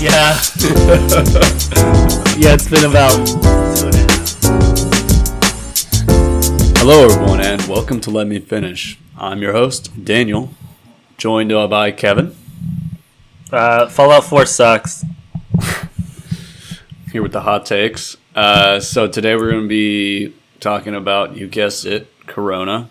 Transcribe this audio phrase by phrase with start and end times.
[0.00, 0.08] Yeah.
[2.38, 3.12] yeah, it's been about
[3.76, 4.32] two and a half.
[6.78, 8.98] Hello, everyone, and welcome to Let Me Finish.
[9.18, 10.54] I'm your host, Daniel,
[11.18, 12.34] joined uh, by Kevin,
[13.52, 15.04] Uh, Fallout 4 sucks.
[17.12, 18.16] here with the hot takes.
[18.34, 22.88] Uh, so, today we're going to be talking about, you guessed it, Corona.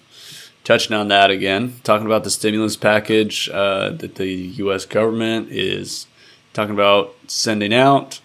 [0.63, 4.85] Touching on that again, talking about the stimulus package uh, that the U.S.
[4.85, 6.05] government is
[6.53, 8.19] talking about sending out,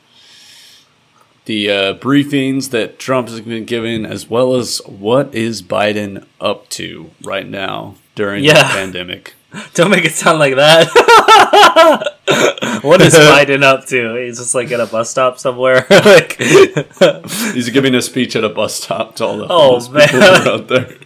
[1.46, 6.68] the uh, briefings that Trump has been giving, as well as what is Biden up
[6.70, 8.54] to right now during Yeah.
[8.54, 9.34] the pandemic.
[9.74, 10.88] Don't make it sound like that.
[12.82, 14.14] what is Biden up to?
[14.16, 15.86] He's just like at a bus stop somewhere.
[15.90, 20.46] like, He's giving a speech at a bus stop to all the Oh, people man.
[20.46, 20.96] are out there.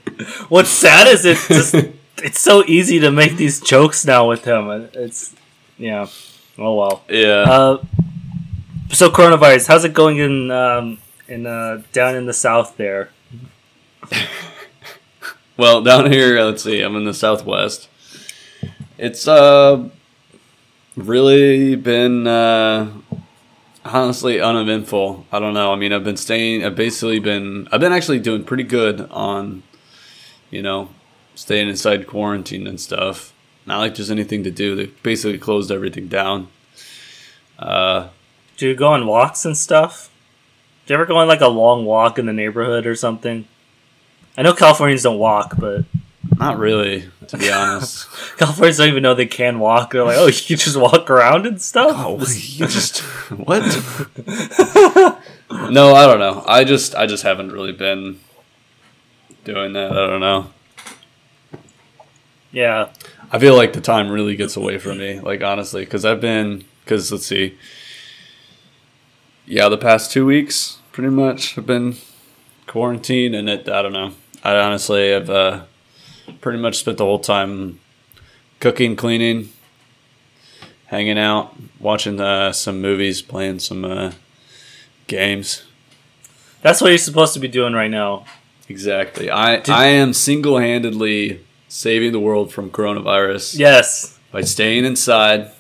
[0.49, 1.75] what's sad is it just
[2.23, 4.69] it's so easy to make these jokes now with him.
[4.95, 5.35] It's
[5.79, 6.07] yeah.
[6.59, 7.05] Oh well.
[7.09, 7.45] Yeah.
[7.47, 7.85] Uh,
[8.91, 13.11] so coronavirus, how's it going in um, in uh, down in the south there?
[15.57, 16.81] well, down here, let's see.
[16.81, 17.89] I'm in the Southwest.
[18.97, 19.89] It's uh
[20.97, 22.91] really been uh
[23.85, 25.27] honestly uneventful.
[25.31, 25.73] I don't know.
[25.73, 26.65] I mean, I've been staying.
[26.65, 27.69] I've basically been.
[27.71, 29.63] I've been actually doing pretty good on,
[30.51, 30.91] you know,
[31.35, 33.33] staying inside quarantine and stuff.
[33.69, 34.75] Not like there's anything to do.
[34.75, 36.49] They basically closed everything down.
[37.59, 38.09] Uh,
[38.57, 40.11] Do you go on walks and stuff?
[40.87, 43.47] Do you ever go on like a long walk in the neighborhood or something?
[44.39, 45.85] I know Californians don't walk, but
[46.39, 48.09] not really, to be honest.
[48.39, 49.91] Californians don't even know they can walk.
[49.91, 51.93] They're like, oh, you just walk around and stuff.
[51.95, 53.61] Oh, you just what?
[55.71, 56.43] no, I don't know.
[56.47, 58.19] I just I just haven't really been
[59.45, 59.93] doing that.
[59.93, 60.53] I don't know.
[62.51, 62.89] Yeah,
[63.31, 65.21] I feel like the time really gets away from me.
[65.21, 67.59] Like honestly, because I've been because let's see.
[69.47, 71.97] Yeah, the past two weeks, pretty much, have been
[72.67, 73.69] quarantined, and it.
[73.69, 74.13] I don't know.
[74.45, 75.65] I honestly have uh,
[76.41, 77.81] pretty much spent the whole time
[78.61, 79.51] cooking, cleaning,
[80.87, 84.13] hanging out, watching uh, some movies, playing some uh,
[85.07, 85.65] games.
[86.63, 88.25] that's what you're supposed to be doing right now.
[88.69, 89.31] Exactly.
[89.31, 94.19] I I am single handedly saving the world from coronavirus Yes.
[94.33, 95.51] by staying inside.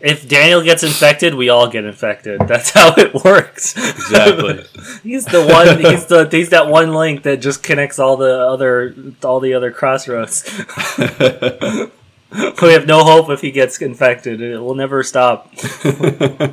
[0.00, 2.40] If Daniel gets infected, we all get infected.
[2.46, 3.76] That's how it works.
[3.76, 4.64] Exactly.
[5.02, 5.80] he's the one.
[5.80, 6.28] He's the.
[6.30, 8.94] He's that one link that just connects all the other
[9.24, 10.44] all the other crossroads.
[10.98, 14.40] we have no hope if he gets infected.
[14.40, 15.50] It will never stop.
[15.84, 16.52] I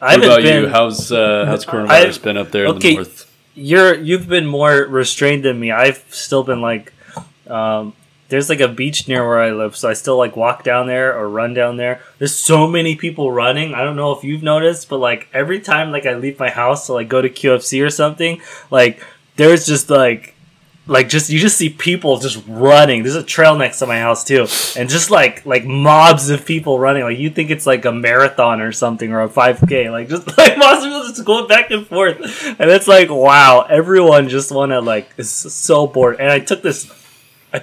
[0.00, 0.62] What haven't about been.
[0.64, 0.68] you?
[0.68, 2.90] How's uh, how's coronavirus I've- been up there in okay.
[2.90, 3.21] the north?
[3.54, 5.70] You're you've been more restrained than me.
[5.70, 6.92] I've still been like,
[7.46, 7.94] um,
[8.28, 11.16] there's like a beach near where I live, so I still like walk down there
[11.16, 12.00] or run down there.
[12.18, 13.74] There's so many people running.
[13.74, 16.86] I don't know if you've noticed, but like every time like I leave my house
[16.86, 19.04] to like go to QFC or something, like
[19.36, 20.34] there's just like.
[20.88, 23.04] Like just you just see people just running.
[23.04, 26.80] There's a trail next to my house too, and just like like mobs of people
[26.80, 27.04] running.
[27.04, 29.92] Like you think it's like a marathon or something or a 5K.
[29.92, 32.18] Like just like mobs of people just going back and forth,
[32.58, 36.16] and it's like wow, everyone just want to like is so bored.
[36.18, 36.90] And I took this,
[37.52, 37.58] I,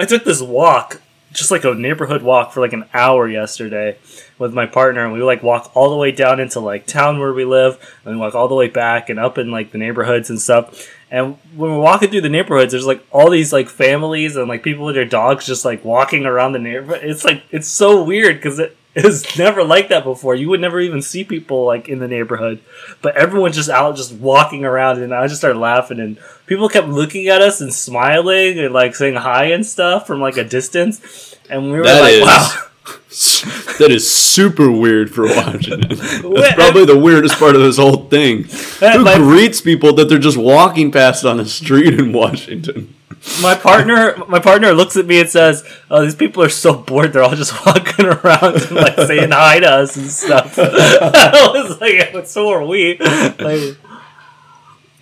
[0.00, 3.98] I took this walk, just like a neighborhood walk for like an hour yesterday
[4.38, 7.34] with my partner, and we like walk all the way down into like town where
[7.34, 10.30] we live, and then walk all the way back and up in like the neighborhoods
[10.30, 10.88] and stuff.
[11.14, 14.62] And when we're walking through the neighborhoods, there's like all these like families and like
[14.64, 17.04] people with their dogs just like walking around the neighborhood.
[17.04, 20.34] It's like it's so weird because it is never like that before.
[20.34, 22.60] You would never even see people like in the neighborhood,
[23.00, 26.88] but everyone's just out just walking around, and I just started laughing, and people kept
[26.88, 31.36] looking at us and smiling and like saying hi and stuff from like a distance,
[31.48, 32.66] and we were That like, is- wow.
[33.78, 35.88] That is super weird for Washington.
[35.88, 38.44] That's probably the weirdest part of this whole thing.
[38.44, 42.94] Who my- greets people that they're just walking past on the street in Washington?
[43.40, 47.10] my partner my partner looks at me and says oh these people are so bored
[47.14, 51.80] they're all just walking around and like saying hi to us and stuff i was
[51.80, 53.78] like so are we like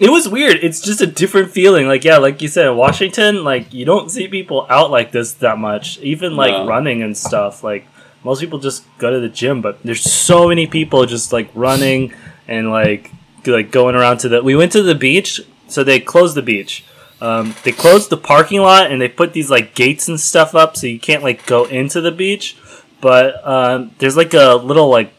[0.03, 0.57] it was weird.
[0.63, 1.87] It's just a different feeling.
[1.87, 5.59] Like yeah like you said washington like you don't see people out like this that
[5.59, 5.99] much.
[6.01, 6.67] Even like No.
[6.67, 7.63] running and stuff.
[7.65, 7.87] Like
[8.25, 12.13] most people just go to the gym but there's so many people just like running
[12.49, 13.11] and like
[13.47, 16.85] like going around to the we went to the beach so they closed the beach.
[17.21, 20.77] Um, they closed the parking lot and they put these like gates and stuff up
[20.77, 22.57] so you can't like go into the beach.
[23.01, 25.13] But um, there's like a little like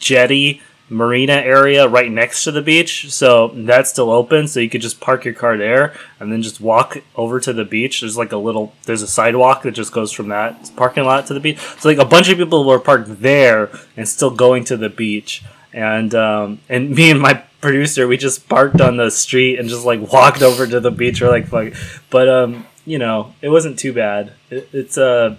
[0.00, 4.46] jetty marina area right next to the beach, so that's still open.
[4.48, 7.64] So you could just park your car there and then just walk over to the
[7.64, 8.00] beach.
[8.00, 11.34] There's like a little, there's a sidewalk that just goes from that parking lot to
[11.34, 11.58] the beach.
[11.58, 15.44] So like a bunch of people were parked there and still going to the beach.
[15.72, 19.84] And um, and me and my producer, we just parked on the street and just
[19.84, 21.20] like walked over to the beach.
[21.20, 21.72] We're like, fuck.
[22.10, 24.32] But um, you know, it wasn't too bad.
[24.50, 25.36] It, it's uh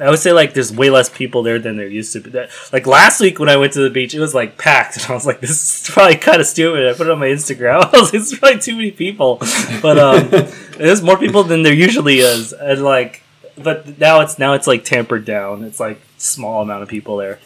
[0.00, 2.30] I would say like there's way less people there than there used to be.
[2.72, 5.14] Like last week when I went to the beach, it was like packed, and I
[5.14, 7.82] was like, "This is probably kind of stupid." I put it on my Instagram.
[7.94, 9.38] I was like, "It's probably too many people,"
[9.80, 10.28] but um,
[10.78, 13.22] there's more people than there usually is, and like,
[13.56, 15.62] but now it's now it's like tampered down.
[15.62, 17.38] It's like small amount of people there,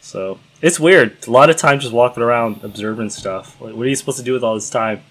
[0.00, 1.26] so it's weird.
[1.26, 3.60] A lot of time just walking around observing stuff.
[3.60, 5.02] Like, what are you supposed to do with all this time?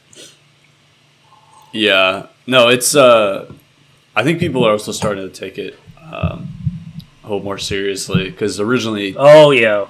[1.72, 2.96] Yeah, no, it's.
[2.96, 3.52] uh
[4.14, 5.80] I think people are also starting to take it.
[6.12, 6.50] Um,
[7.40, 9.88] more seriously because originally oh yeah.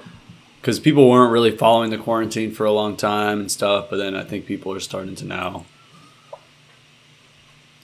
[0.59, 4.15] because people weren't really following the quarantine for a long time and stuff but then
[4.15, 5.65] i think people are starting to now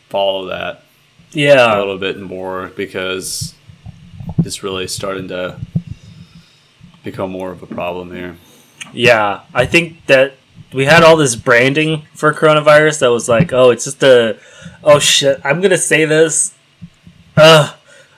[0.09, 0.83] follow that
[1.31, 1.75] yeah.
[1.75, 3.56] a little bit more because
[4.39, 5.59] it's really starting to
[7.04, 8.38] become more of a problem here.
[8.94, 10.36] Yeah i think that
[10.74, 14.38] we had all this branding for coronavirus that was like oh it's just a
[14.83, 16.54] oh shit i'm gonna say this.
[17.36, 17.76] Ugh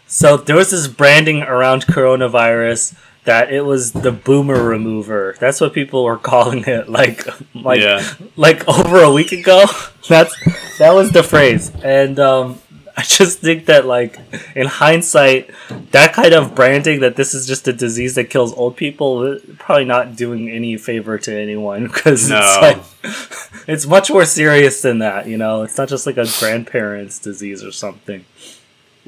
[0.10, 2.96] so there was this branding around coronavirus
[3.26, 5.36] that it was the boomer remover.
[5.40, 6.90] That's what people were calling it.
[6.90, 8.04] Like, like, yeah.
[8.36, 9.66] like over a week ago.
[10.10, 10.36] That's
[10.80, 12.60] that was the phrase, and um,
[12.98, 14.18] I just think that like
[14.56, 15.52] in hindsight,
[15.92, 19.86] that kind of branding that this is just a disease that kills old people, probably
[19.86, 22.40] not doing any favor to anyone because no.
[22.42, 25.28] it's like it's much more serious than that.
[25.28, 28.26] You know, it's not just like a grandparent's disease or something.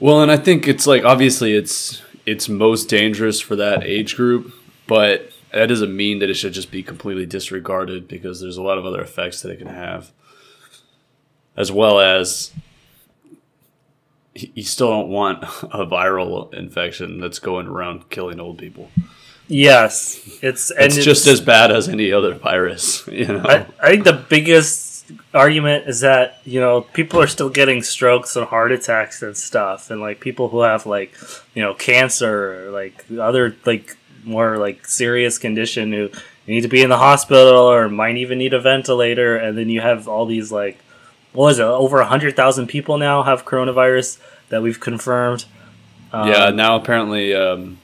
[0.02, 4.52] Well, and I think it's like obviously it's it's most dangerous for that age group,
[4.88, 8.80] but that doesn't mean that it should just be completely disregarded because there's a lot
[8.80, 10.12] of other effects that it can have,
[11.56, 12.52] as well as
[14.34, 18.90] you still don't want a viral infection that's going around killing old people.
[19.48, 23.08] Yes, it's and it's, it's just as bad as any other virus.
[23.12, 24.91] You know, I, I think the biggest
[25.34, 29.90] argument is that you know people are still getting strokes and heart attacks and stuff,
[29.90, 31.16] and like people who have like
[31.54, 36.10] you know cancer or like other like more like serious condition who
[36.48, 39.82] need to be in the hospital or might even need a ventilator, and then you
[39.82, 40.78] have all these like
[41.34, 44.20] what is it over a hundred thousand people now have coronavirus
[44.50, 45.46] that we've confirmed.
[46.12, 47.80] Um, yeah, now apparently um,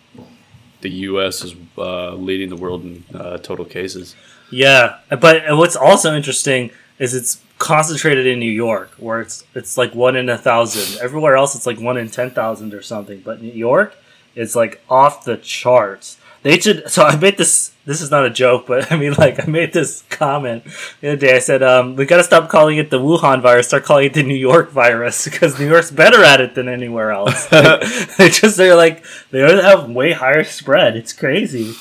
[0.81, 1.43] the U.S.
[1.43, 4.15] is uh, leading the world in uh, total cases.
[4.51, 9.93] Yeah, but what's also interesting is it's concentrated in New York, where it's it's like
[9.93, 11.01] one in a thousand.
[11.01, 13.21] Everywhere else, it's like one in ten thousand or something.
[13.21, 13.95] But New York,
[14.35, 16.17] it's like off the charts.
[16.43, 16.89] They should.
[16.89, 17.73] So I made this.
[17.85, 20.63] This is not a joke, but I mean, like, I made this comment
[21.01, 21.35] the other day.
[21.35, 23.67] I said, um, "We got to stop calling it the Wuhan virus.
[23.67, 27.11] Start calling it the New York virus because New York's better at it than anywhere
[27.11, 27.45] else.
[27.47, 30.95] they just they're like they have way higher spread.
[30.95, 31.73] It's crazy."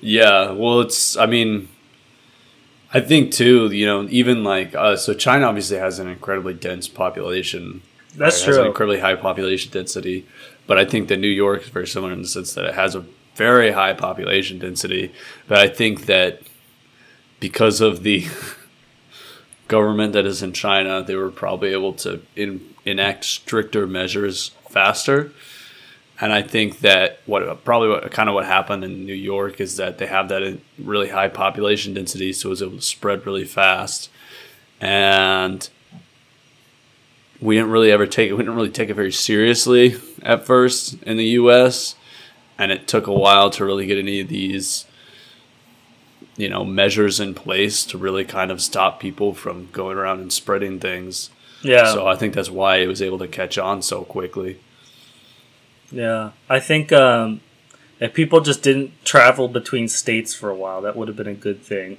[0.00, 1.16] Yeah, well, it's.
[1.16, 1.68] I mean,
[2.92, 6.88] I think too, you know, even like uh, so China obviously has an incredibly dense
[6.88, 7.82] population.
[8.16, 8.54] That's true.
[8.54, 10.26] Has an incredibly high population density,
[10.66, 12.96] but I think that New York is very similar in the sense that it has
[12.96, 13.04] a
[13.36, 15.12] very high population density.
[15.46, 16.42] But I think that
[17.38, 18.26] because of the
[19.68, 25.32] government that is in China, they were probably able to in, enact stricter measures faster
[26.20, 29.76] and I think that what probably what kind of what happened in New York is
[29.76, 33.44] that they have that really high population density, so it was able to spread really
[33.44, 34.10] fast.
[34.80, 35.68] And
[37.40, 38.34] we didn't really ever take it.
[38.34, 41.94] We didn't really take it very seriously at first in the U.S.
[42.58, 44.84] And it took a while to really get any of these,
[46.36, 50.30] you know, measures in place to really kind of stop people from going around and
[50.30, 51.30] spreading things.
[51.62, 51.92] Yeah.
[51.92, 54.58] So I think that's why it was able to catch on so quickly.
[55.90, 57.40] Yeah, I think um,
[57.98, 61.34] if people just didn't travel between states for a while, that would have been a
[61.34, 61.98] good thing.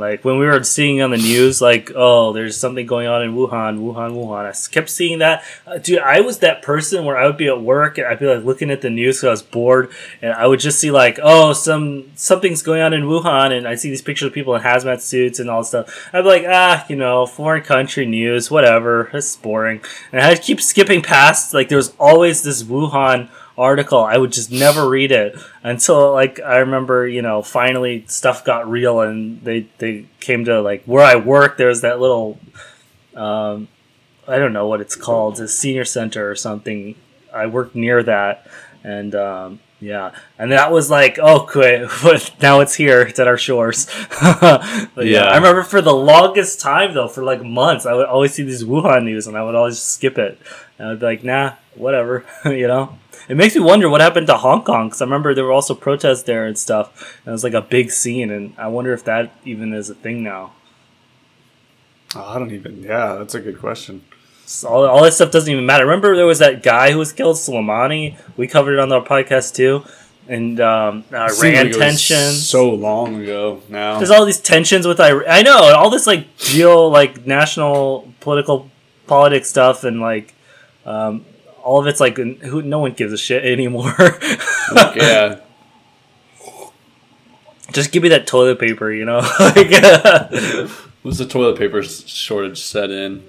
[0.00, 3.34] Like when we were seeing on the news, like, oh, there's something going on in
[3.34, 4.46] Wuhan, Wuhan, Wuhan.
[4.46, 5.44] I kept seeing that.
[5.66, 8.26] Uh, dude, I was that person where I would be at work and I'd be
[8.26, 9.90] like looking at the news because I was bored,
[10.22, 13.74] and I would just see like, oh, some something's going on in Wuhan, and I
[13.74, 16.08] see these pictures of people in hazmat suits and all stuff.
[16.12, 19.10] I'd be like, ah, you know, foreign country news, whatever.
[19.12, 21.52] It's boring, and I'd keep skipping past.
[21.52, 23.28] Like there was always this Wuhan
[23.60, 23.98] article.
[24.02, 28.68] I would just never read it until like I remember, you know, finally stuff got
[28.70, 31.56] real and they they came to like where I work.
[31.58, 32.38] There's that little,
[33.14, 33.68] um,
[34.26, 36.94] I don't know what it's called, a senior center or something.
[37.32, 38.46] I worked near that,
[38.82, 41.88] and um, Yeah, and that was like, oh, quit.
[42.02, 43.02] But now it's here.
[43.02, 43.86] It's at our shores.
[44.20, 45.24] But yeah.
[45.24, 45.24] Yeah.
[45.24, 48.64] I remember for the longest time though, for like months, I would always see these
[48.64, 50.38] Wuhan news, and I would always skip it.
[50.78, 52.24] And I'd be like, nah, whatever.
[52.44, 52.98] you know.
[53.30, 55.72] It makes me wonder what happened to Hong Kong because I remember there were also
[55.72, 57.16] protests there and stuff.
[57.24, 59.94] And it was like a big scene, and I wonder if that even is a
[59.94, 60.52] thing now.
[62.16, 62.82] Oh, I don't even.
[62.82, 64.04] Yeah, that's a good question.
[64.46, 65.84] So all, all this stuff doesn't even matter.
[65.84, 68.16] Remember there was that guy who was killed, Soleimani.
[68.36, 69.84] We covered it on our podcast too,
[70.26, 72.48] and um, uh, Iran like tensions.
[72.48, 73.98] so long ago now.
[73.98, 75.26] There's all these tensions with Iran.
[75.28, 78.68] I know all this like geo like national political
[79.06, 80.34] politics stuff and like
[80.84, 81.24] um,
[81.62, 83.94] all of it's like who no one gives a shit anymore.
[84.72, 85.40] Like, yeah,
[87.72, 89.18] Just give me that toilet paper, you know.
[89.40, 89.70] like,
[91.02, 93.24] was the toilet paper shortage set in?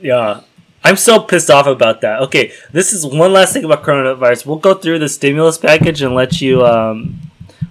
[0.00, 0.40] yeah.
[0.86, 2.20] I'm so pissed off about that.
[2.24, 4.44] Okay, this is one last thing about coronavirus.
[4.44, 7.20] We'll go through the stimulus package and let you um,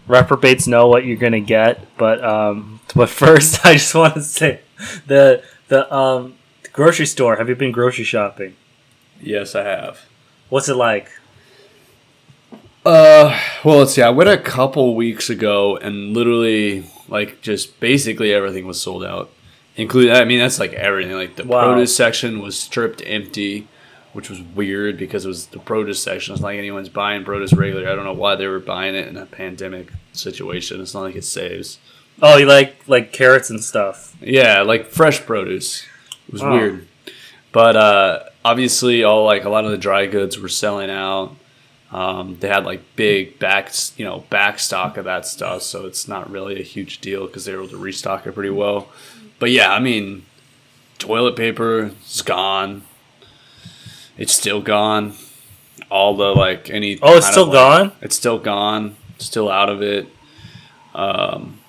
[0.07, 1.85] reprobates know what you're gonna get.
[1.95, 4.61] But um, but first, I just want to say
[5.05, 6.33] the the um,
[6.71, 7.35] grocery store.
[7.35, 8.55] Have you been grocery shopping?
[9.23, 10.01] Yes, I have.
[10.49, 11.09] What's it like?
[12.85, 14.01] Uh, well, let's see.
[14.01, 19.29] I went a couple weeks ago, and literally, like, just basically everything was sold out.
[19.75, 21.13] Including, I mean, that's like everything.
[21.15, 21.71] Like the Wow.
[21.73, 23.67] produce section was stripped empty,
[24.11, 26.33] which was weird because it was the produce section.
[26.33, 27.87] It's not like anyone's buying produce regularly.
[27.89, 30.79] I don't know why they were buying it in a pandemic situation.
[30.79, 31.79] It's not like it saves.
[32.21, 34.15] Oh, you like like carrots and stuff.
[34.21, 35.85] Yeah, like fresh produce.
[36.27, 36.51] It was Oh.
[36.51, 36.87] weird.
[37.51, 41.35] But uh, obviously, all like a lot of the dry goods were selling out.
[41.91, 46.07] Um, they had like big back, you know, back stock of that stuff, so it's
[46.07, 48.87] not really a huge deal because they were able to restock it pretty well.
[49.37, 50.25] But yeah, I mean,
[50.97, 52.83] toilet paper is gone.
[54.17, 55.13] It's still gone.
[55.91, 56.97] All the like any.
[57.01, 57.91] Oh, it's still of, like- gone.
[58.01, 58.95] It's still gone.
[59.19, 60.07] Still out of it.
[60.95, 61.59] Um,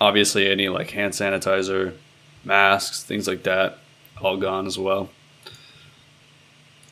[0.00, 1.94] obviously, any like hand sanitizer,
[2.44, 3.78] masks, things like that,
[4.20, 5.08] all gone as well.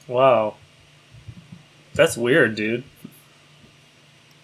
[0.08, 0.54] Wow,
[1.94, 2.84] that's weird, dude.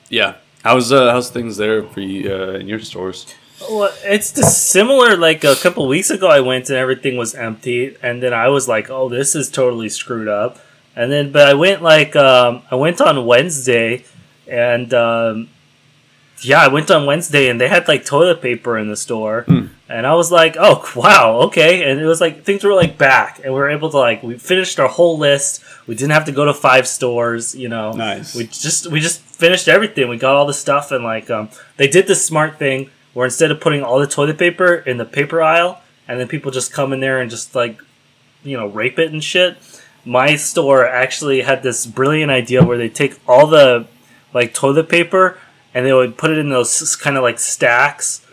[0.08, 0.36] Yeah.
[0.62, 3.26] How's uh, how's things there for you uh, in your stores?
[3.68, 5.16] Well, it's just similar.
[5.16, 8.68] Like a couple weeks ago, I went and everything was empty, and then I was
[8.68, 10.58] like, "Oh, this is totally screwed up."
[10.94, 14.04] And then, but I went like um, I went on Wednesday,
[14.46, 15.48] and um,
[16.44, 19.66] yeah, I went on Wednesday, and they had like toilet paper in the store, Hmm.
[19.88, 23.40] and I was like, "Oh, wow, okay." And it was like things were like back,
[23.44, 25.62] and we were able to like we finished our whole list.
[25.86, 27.92] We didn't have to go to five stores, you know.
[27.92, 28.34] Nice.
[28.34, 30.08] We just we just finished everything.
[30.08, 33.50] We got all the stuff, and like um, they did this smart thing where instead
[33.50, 36.92] of putting all the toilet paper in the paper aisle, and then people just come
[36.92, 37.78] in there and just like
[38.44, 39.56] you know rape it and shit.
[40.04, 43.86] My store actually had this brilliant idea where they take all the
[44.34, 45.38] like toilet paper
[45.74, 48.24] and they would put it in those kind of like stacks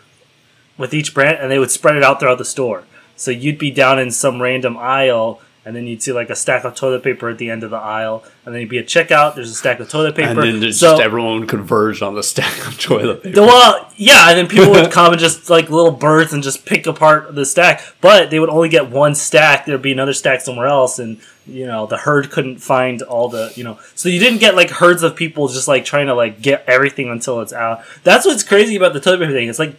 [0.77, 2.83] with each brand, and they would spread it out throughout the store.
[3.15, 5.41] So you'd be down in some random aisle.
[5.65, 7.77] And then you'd see like a stack of toilet paper at the end of the
[7.77, 9.35] aisle, and then you'd be at checkout.
[9.35, 10.41] There's a stack of toilet paper.
[10.41, 13.41] And then so, just everyone converged on the stack of toilet paper.
[13.41, 16.87] well, yeah, and then people would come and just like little birds and just pick
[16.87, 17.81] apart the stack.
[18.01, 19.65] But they would only get one stack.
[19.65, 21.19] There'd be another stack somewhere else, and
[21.49, 23.79] you know the herd couldn't find all the you know.
[23.95, 27.09] So you didn't get like herds of people just like trying to like get everything
[27.09, 27.83] until it's out.
[28.03, 29.49] That's what's crazy about the toilet paper thing.
[29.49, 29.75] It's like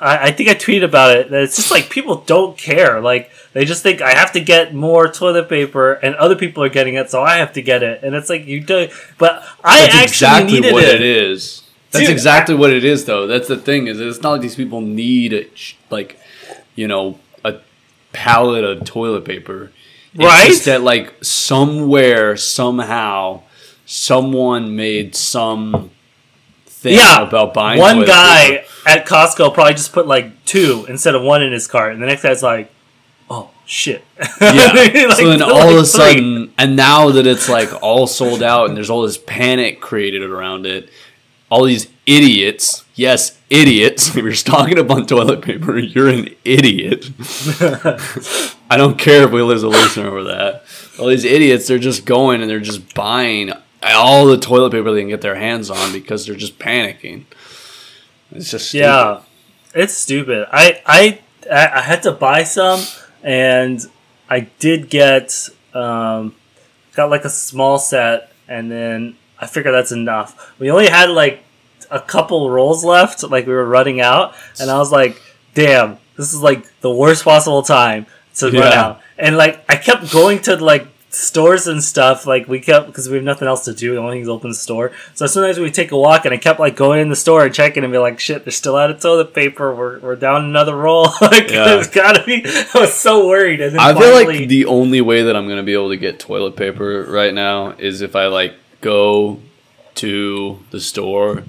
[0.00, 3.00] I, I think I tweeted about it that it's just like people don't care.
[3.00, 6.68] Like they just think I have to get more toilet paper, and other people are
[6.68, 8.02] getting it, so I have to get it.
[8.02, 8.88] And it's like you do,
[9.18, 11.00] but I That's actually exactly needed what it.
[11.00, 11.62] it is.
[11.92, 13.26] That's Dude, exactly what it is, though.
[13.26, 15.46] That's the thing is, it's not like these people need a,
[15.90, 16.18] like,
[16.74, 17.60] you know, a
[18.14, 19.70] pallet of toilet paper.
[20.14, 20.46] It's Right?
[20.48, 23.42] just that like somewhere somehow
[23.86, 25.90] someone made some
[26.66, 31.22] thing Yeah, about buying one guy at Costco probably just put like two instead of
[31.22, 32.70] one in his cart, and the next guy's like,
[33.30, 34.04] "Oh shit!"
[34.40, 34.72] Yeah.
[34.74, 35.84] Like, so then like all of a three.
[35.86, 40.22] sudden, and now that it's like all sold out and there's all this panic created
[40.22, 40.88] around it,
[41.50, 47.10] all these idiots, yes, idiots, if you're stocking up on toilet paper, you're an idiot.
[48.70, 50.64] I don't care if we lose a listener over that.
[50.98, 55.00] All these idiots, they're just going and they're just buying all the toilet paper they
[55.00, 57.24] can get their hands on because they're just panicking.
[58.30, 58.84] It's just stupid.
[58.84, 59.20] yeah,
[59.74, 60.46] it's stupid.
[60.50, 62.80] I, I I I had to buy some,
[63.22, 63.80] and
[64.30, 66.34] I did get um,
[66.94, 70.54] got like a small set, and then I figured that's enough.
[70.58, 71.42] We only had like
[71.92, 75.20] a couple rolls left, like we were running out, and I was like,
[75.54, 78.06] "Damn, this is like the worst possible time
[78.36, 82.58] to run out." And like I kept going to like stores and stuff, like we
[82.58, 83.92] kept because we have nothing else to do.
[83.92, 84.92] The only thing's open the store.
[85.12, 87.54] So sometimes we take a walk, and I kept like going in the store and
[87.54, 89.74] checking and be like, "Shit, they're still out of toilet paper.
[89.74, 91.04] We're, we're down another roll.
[91.20, 91.64] like Yeah.
[91.66, 93.60] there's gotta be." I was so worried.
[93.60, 96.18] And then I feel like the only way that I'm gonna be able to get
[96.18, 99.40] toilet paper right now is if I like go
[99.96, 101.44] to the store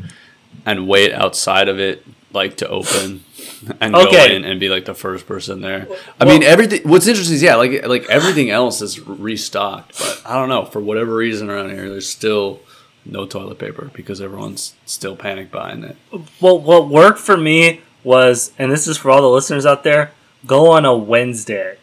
[0.65, 3.23] and wait outside of it like to open
[3.79, 5.87] and go in and be like the first person there.
[6.19, 10.35] I mean everything what's interesting is yeah, like like everything else is restocked, but I
[10.35, 12.61] don't know, for whatever reason around here there's still
[13.05, 15.97] no toilet paper because everyone's still panic buying it.
[16.39, 20.11] Well, what worked for me was, and this is for all the listeners out there,
[20.45, 21.77] go on a Wednesday.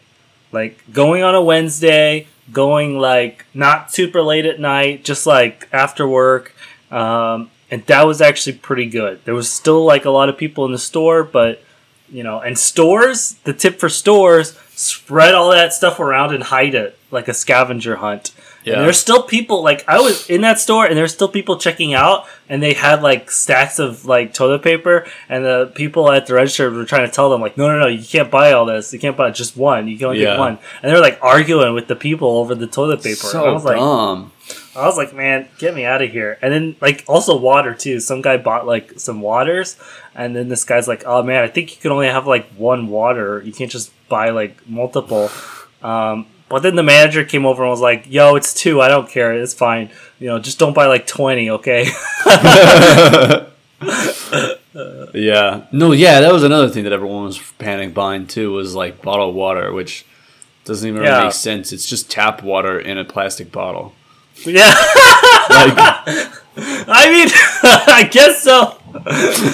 [0.51, 6.07] Like going on a Wednesday, going like not super late at night, just like after
[6.07, 6.53] work.
[6.91, 9.23] Um, and that was actually pretty good.
[9.25, 11.63] There was still like a lot of people in the store, but
[12.11, 16.75] you know, and stores, the tip for stores, spread all that stuff around and hide
[16.75, 18.31] it like a scavenger hunt.
[18.63, 18.73] Yeah.
[18.75, 21.93] And there's still people like I was in that store and there's still people checking
[21.95, 26.35] out and they had like stacks of like toilet paper and the people at the
[26.35, 28.93] register were trying to tell them like no no no you can't buy all this
[28.93, 30.33] you can't buy just one you can only Yeah.
[30.33, 33.41] get one and they're like arguing with the people over the toilet paper and I
[33.45, 34.31] So was like dumb.
[34.75, 37.99] I was like man get me out of here and then like also water too
[37.99, 39.77] some guy bought like some waters
[40.15, 42.87] and then this guy's like oh man I think you can only have like one
[42.87, 45.29] water you can't just buy like multiple
[45.81, 48.81] um, but then the manager came over and was like, "Yo, it's two.
[48.81, 49.33] I don't care.
[49.33, 49.89] It's fine.
[50.19, 51.87] You know, just don't buy like twenty, okay?"
[55.13, 55.65] Yeah.
[55.71, 59.35] No, yeah, that was another thing that everyone was panic buying too was like bottled
[59.35, 60.05] water, which
[60.63, 61.73] doesn't even really make sense.
[61.73, 63.93] It's just tap water in a plastic bottle.
[64.45, 64.73] Yeah,
[65.49, 65.77] Like,
[66.87, 67.27] I mean,
[67.63, 68.77] I guess so.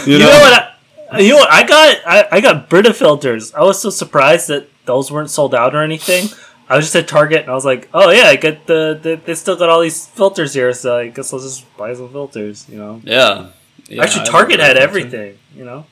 [0.06, 0.74] you, You know, know, what?
[1.12, 1.52] I, you know what?
[1.52, 3.54] I got I, I got Brita filters.
[3.54, 6.30] I was so surprised that those weren't sold out or anything.
[6.70, 9.16] I was just at Target and I was like, "Oh yeah, I get the, the
[9.24, 12.68] they still got all these filters here, so I guess I'll just buy some filters."
[12.68, 13.48] You know, Yeah.
[13.88, 15.38] Yeah, actually, Target had everything.
[15.56, 15.86] You know,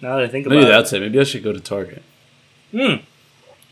[0.00, 0.70] now that I think about Maybe it.
[0.70, 1.00] that's it.
[1.00, 2.02] Maybe I should go to Target.
[2.70, 2.94] Hmm.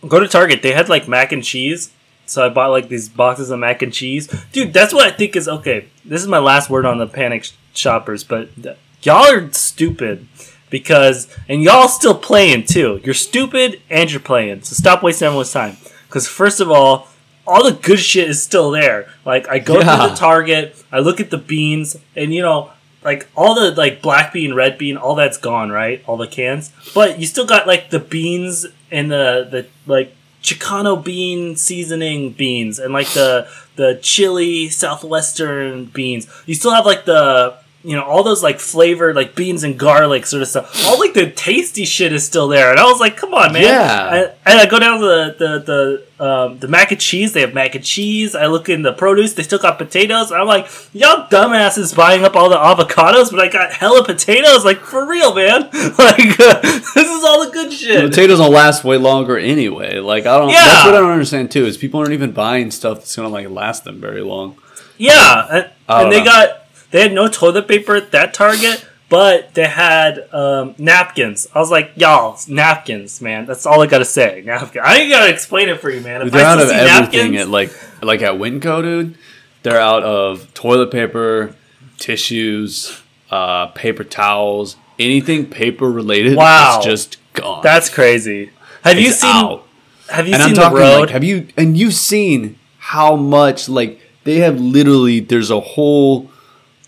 [0.07, 0.61] Go to Target.
[0.61, 1.91] They had like mac and cheese.
[2.27, 4.29] So I bought like these boxes of mac and cheese.
[4.53, 5.89] Dude, that's what I think is okay.
[6.05, 10.27] This is my last word on the panic sh- shoppers, but th- y'all are stupid
[10.71, 13.01] because and y'all still playing too.
[13.05, 14.63] You're stupid and you're playing.
[14.63, 15.77] So stop wasting everyone's time.
[16.11, 17.09] Cuz first of all,
[17.47, 19.09] all the good shit is still there.
[19.25, 19.97] Like I go Yeah.
[20.07, 22.71] to the Target, I look at the beans and you know
[23.05, 26.03] like all the like black bean, red bean, all that's gone, right?
[26.07, 26.73] All the cans.
[26.95, 32.79] But you still got like the beans and the the like Chicano bean seasoning beans
[32.79, 36.29] and like the the chili southwestern beans.
[36.45, 40.25] You still have like the you know all those like flavored like beans and garlic
[40.27, 40.87] sort of stuff.
[40.87, 43.63] All like the tasty shit is still there, and I was like, come on, man.
[43.63, 44.15] Yeah.
[44.15, 45.59] And, and I go down to the the
[46.19, 47.33] the um, the mac and cheese.
[47.35, 48.35] They have mac and cheese.
[48.35, 49.35] I look in the produce.
[49.35, 50.31] They still got potatoes.
[50.31, 54.65] And I'm like, y'all dumbasses buying up all the avocados, but I got hella potatoes.
[54.65, 55.69] Like for real, man.
[55.99, 58.11] Like this is all the good The shit.
[58.11, 59.99] potatoes will last way longer anyway.
[59.99, 60.49] Like I don't.
[60.49, 60.65] Yeah.
[60.65, 61.67] That's what I don't understand too.
[61.67, 64.57] Is people aren't even buying stuff that's gonna like last them very long.
[64.97, 66.25] Yeah, and, and they know.
[66.25, 66.64] got
[66.95, 71.49] they had no toilet paper at that Target, but they had um, napkins.
[71.53, 73.47] I was like, y'all, napkins, man.
[73.47, 74.45] That's all I gotta say.
[74.47, 74.81] Napkin.
[74.85, 76.23] I ain't gotta explain it for you, man.
[76.23, 79.19] If They're out of everything napkins- at like like at Winco, dude.
[79.65, 81.57] They're out of toilet paper,
[81.99, 86.37] tissues, uh, paper towels, anything paper related.
[86.37, 86.79] Wow.
[86.79, 87.61] is just gone.
[87.65, 88.51] that's crazy.
[88.85, 89.31] Have you It's seen?
[89.31, 89.67] out.
[90.11, 91.01] Have you and seen I'm the talking road?
[91.01, 96.31] like, have you and you've seen how much like they have literally there's a whole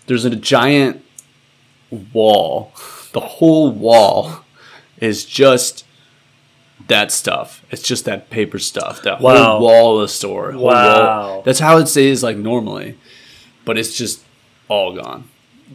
[0.07, 1.03] there's a giant
[2.13, 2.71] wall.
[3.13, 4.43] The whole wall
[4.99, 5.85] is just
[6.87, 7.63] that stuff.
[7.71, 9.01] It's just that paper stuff.
[9.03, 9.35] That Wow.
[9.57, 10.51] whole wall of the store.
[10.51, 10.61] Wow.
[10.61, 11.41] wall.
[11.43, 12.95] That's how it stays like normally.
[13.65, 14.21] But it's just
[14.69, 15.25] all gone.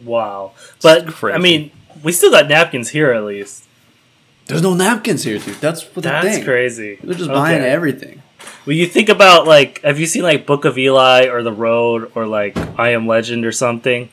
[0.03, 1.35] wow, but crazy.
[1.35, 1.71] I mean,
[2.03, 3.65] we still got napkins here at least.
[4.47, 5.55] There's no napkins here, dude.
[5.61, 6.43] That's what the That's thing.
[6.43, 6.97] crazy.
[7.03, 8.21] They're just buying everything.
[8.65, 12.11] When you think about like, have you seen like Book of Eli or The Road
[12.15, 14.09] or like I Am Legend or something?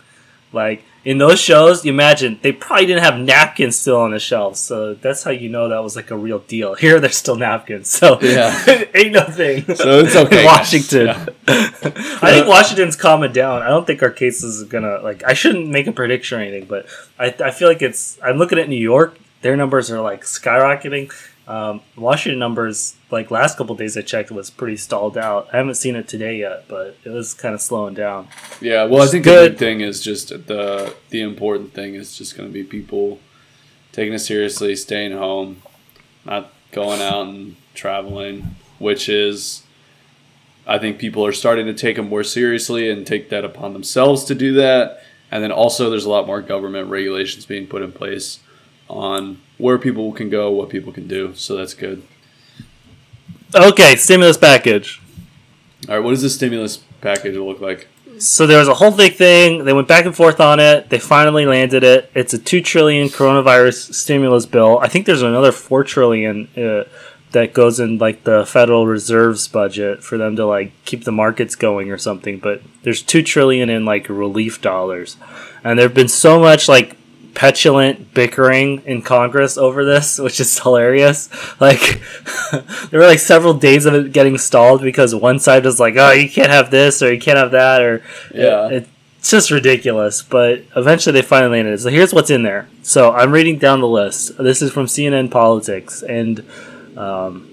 [0.52, 4.60] Like in those shows, you imagine they probably didn't have napkins still on the shelves,
[4.60, 6.74] so that's how you know that was like a real deal.
[6.74, 8.52] Here, there's still napkins, so Yeah.
[8.94, 9.62] ain't nothing.
[9.76, 10.44] So it's okay.
[10.44, 11.06] Washington.
[11.06, 11.26] Yeah.
[11.48, 13.62] I think Washington's calming down.
[13.62, 15.22] I don't think our case is gonna like.
[15.24, 16.86] I shouldn't make a prediction or anything, but
[17.18, 18.18] I, I feel like it's.
[18.22, 19.18] I'm looking at New York.
[19.42, 21.12] Their numbers are like skyrocketing.
[21.50, 25.48] Um, Washington numbers, like last couple days I checked, was pretty stalled out.
[25.52, 28.28] I haven't seen it today yet, but it was kind of slowing down.
[28.60, 29.58] Yeah, well, I think the good.
[29.58, 33.18] thing is just the the important thing is just going to be people
[33.90, 35.62] taking it seriously, staying home,
[36.24, 39.64] not going out and traveling, which is
[40.68, 44.22] I think people are starting to take them more seriously and take that upon themselves
[44.26, 45.02] to do that.
[45.32, 48.38] And then also, there's a lot more government regulations being put in place
[48.88, 51.35] on where people can go, what people can do.
[51.35, 52.03] So that's good.
[53.55, 55.01] Okay, stimulus package.
[55.88, 57.88] All right, what does the stimulus package look like?
[58.18, 59.64] So there was a whole big thing.
[59.64, 60.90] They went back and forth on it.
[60.90, 62.11] They finally landed it.
[62.14, 64.79] It's a two trillion coronavirus stimulus bill.
[64.79, 66.85] I think there's another four trillion uh,
[67.33, 71.55] that goes in like the Federal Reserve's budget for them to like keep the markets
[71.55, 72.38] going or something.
[72.38, 75.16] But there's two trillion in like relief dollars,
[75.64, 76.96] and there've been so much like
[77.40, 81.31] petulant bickering in Congress over this, which is hilarious.
[81.59, 82.03] Like
[82.90, 86.11] there were like several days of it getting stalled because one side was like, "Oh,
[86.12, 88.03] you can't have this or you can't have that," or
[88.35, 88.68] Yeah.
[88.68, 90.22] it- it's just ridiculous.
[90.22, 91.81] But eventually they finally landed it.
[91.81, 92.68] So here's what's in there.
[92.83, 94.37] So I'm reading down the list.
[94.38, 96.44] This is from CNN Politics and.
[96.96, 97.46] Um,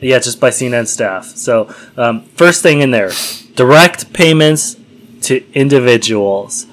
[0.00, 1.24] yeah, just by CNN staff.
[1.24, 3.10] So, um, first thing in there
[3.54, 4.76] direct payments
[5.22, 6.66] to individuals.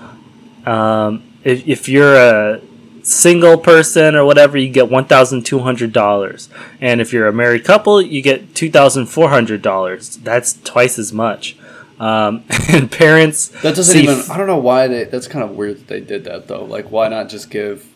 [0.65, 2.61] Um, if, if you're a
[3.03, 6.47] single person or whatever, you get $1,200.
[6.79, 10.23] And if you're a married couple, you get $2,400.
[10.23, 11.57] That's twice as much.
[11.99, 13.49] Um, and parents.
[13.61, 14.19] That doesn't even.
[14.31, 15.03] I don't know why they.
[15.03, 16.65] That's kind of weird that they did that though.
[16.65, 17.87] Like, why not just give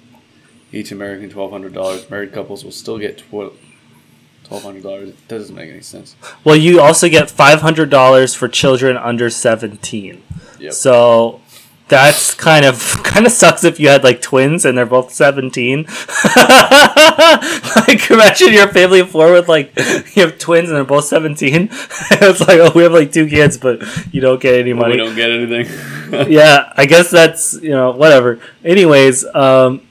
[0.72, 2.08] each American twelve hundred dollars?
[2.08, 3.58] Married couples will still get twelve
[4.48, 5.16] hundred dollars.
[5.28, 6.16] That doesn't make any sense.
[6.44, 10.22] Well, you also get five hundred dollars for children under seventeen.
[10.60, 10.74] Yep.
[10.74, 11.42] So
[11.88, 15.84] that's kind of kind of sucks if you had like twins and they're both seventeen.
[16.36, 21.70] like imagine you're family of four with like you have twins and they're both seventeen.
[21.72, 23.82] it's like oh we have like two kids but
[24.14, 24.92] you don't get any money.
[24.92, 26.32] we don't get anything.
[26.32, 28.40] yeah, I guess that's you know whatever.
[28.64, 29.82] Anyways, um,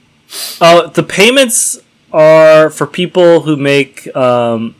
[0.61, 1.79] oh the payments
[2.11, 4.75] are for people who make um,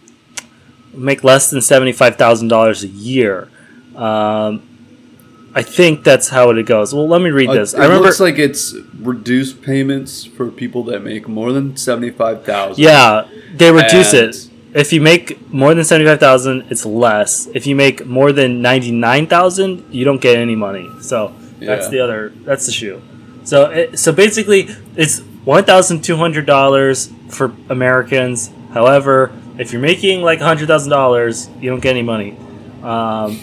[0.93, 3.49] make less than seventy five thousand dollars a year.
[3.95, 4.64] Um,
[5.57, 6.93] I think that's how it goes.
[6.93, 7.73] Well, let me read this.
[7.73, 8.05] Uh, It I remember.
[8.07, 12.83] looks like it's reduced payments for people that make more than seventy five thousand.
[12.83, 13.23] yeah,
[13.55, 14.49] they reduce And- it.
[14.73, 17.47] If you make more than seventy five thousand, it's less.
[17.53, 20.89] If you make more than ninety nine thousand, you don't get any money.
[21.01, 21.91] So that's Yeah.
[21.91, 22.33] the other.
[22.43, 23.01] That's the shoe.
[23.45, 28.49] So it, so basically, it's one thousand two hundred dollars for Americans.
[28.73, 32.35] However, if you're making like hundred thousand dollars, you don't get any money.
[32.83, 33.39] Um,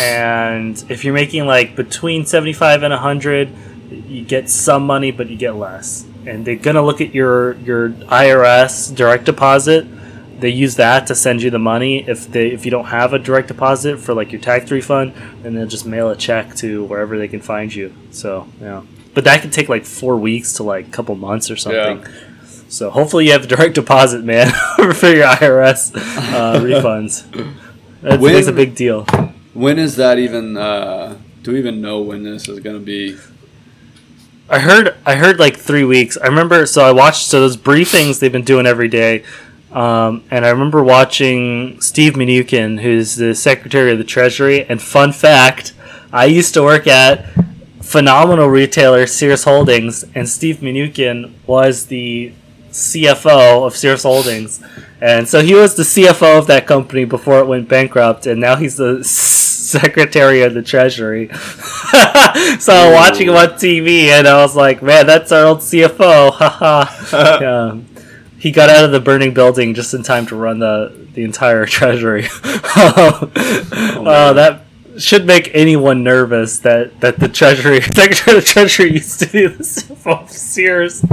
[0.00, 3.48] and if you're making like between seventy five and hundred,
[3.90, 6.04] you get some money, but you get less.
[6.26, 9.86] And they're gonna look at your your IRS direct deposit.
[10.40, 12.08] They use that to send you the money.
[12.08, 15.54] If they if you don't have a direct deposit for like your tax refund, then
[15.54, 17.94] they'll just mail a check to wherever they can find you.
[18.10, 18.82] So yeah,
[19.14, 22.02] but that could take like four weeks to like a couple months or something.
[22.02, 22.10] yeah.
[22.68, 27.24] So hopefully you have a direct deposit, man, for your IRS uh, refunds.
[28.02, 29.04] That When- a big deal.
[29.54, 30.56] When is that even?
[30.56, 33.18] Uh, do we even know when this is going to be?
[34.48, 36.16] I heard I heard like three weeks.
[36.16, 39.24] I remember so I watched so those briefings they've been doing every day.
[39.72, 44.64] Um, and I remember watching Steve Mnuchin, who's the Secretary of the Treasury.
[44.64, 45.72] And fun fact,
[46.12, 47.26] I used to work at
[47.80, 52.32] phenomenal retailer Sears Holdings, and Steve Mnuchin was the
[52.72, 54.62] CFO of Sears Holdings.
[55.02, 58.56] And so he was the CFO of that company before it went bankrupt, and now
[58.56, 61.28] he's the Secretary of the Treasury.
[61.32, 66.32] so I'm watching him on TV, and I was like, man, that's our old CFO.
[66.34, 67.38] Haha.
[67.40, 67.78] yeah.
[68.38, 71.66] He got out of the burning building just in time to run the, the entire
[71.66, 72.26] Treasury.
[72.44, 74.62] oh, that
[74.98, 79.46] should make anyone nervous that, that the Treasury Secretary of the Treasury used to be
[79.46, 81.04] the CFO of Sears.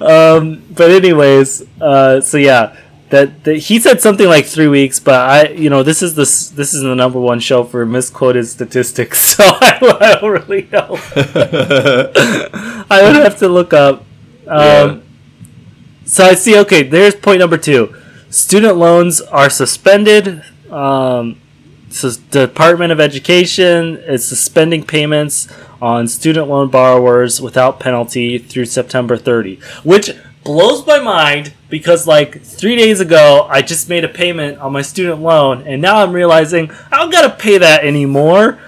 [0.00, 2.76] um, but anyways, uh, so yeah,
[3.12, 6.22] that, that he said something like three weeks, but I you know this is the
[6.22, 10.98] this is the number one show for misquoted statistics, so I, I don't really know.
[12.90, 14.06] I would have to look up.
[14.46, 14.98] Um, Yeah.
[16.06, 16.58] So I see.
[16.60, 17.94] Okay, there's point number two.
[18.30, 20.42] Student loans are suspended.
[20.70, 21.38] Um,
[21.90, 29.18] so Department of Education is suspending payments on student loan borrowers without penalty through September
[29.18, 30.12] 30, which
[30.44, 34.82] blows my mind because like three days ago I just made a payment on my
[34.82, 38.58] student loan and now I'm realizing I don't gotta pay that anymore.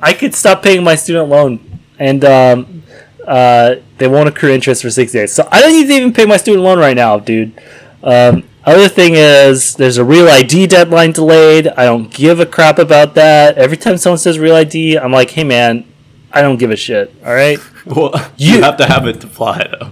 [0.00, 2.82] I could stop paying my student loan and um,
[3.26, 5.32] uh, they won't accrue interest for six days.
[5.32, 7.60] So I don't need to even pay my student loan right now, dude.
[8.02, 11.66] Um, other thing is, there's a real ID deadline delayed.
[11.68, 13.56] I don't give a crap about that.
[13.58, 15.84] Every time someone says real ID, I'm like, hey man,
[16.32, 17.14] I don't give a shit.
[17.24, 17.58] All right.
[17.86, 19.90] Well, You- you have to have it to fly though.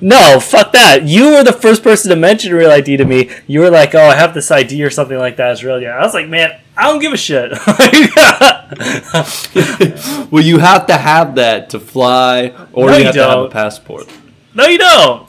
[0.00, 1.04] No, fuck that.
[1.04, 3.30] You were the first person to mention real ID to me.
[3.46, 5.86] You were like, "Oh, I have this ID or something like that as real ID."
[5.86, 7.50] I was like, "Man, I don't give a shit.
[10.30, 13.38] well, you have to have that to fly, or No, you you have to have
[13.40, 14.08] a passport.
[14.54, 15.26] no, you don't.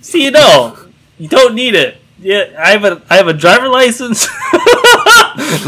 [0.00, 0.78] See, you don't.
[1.18, 1.98] You don't need it.
[2.18, 4.26] Yeah, I have a I have a driver license.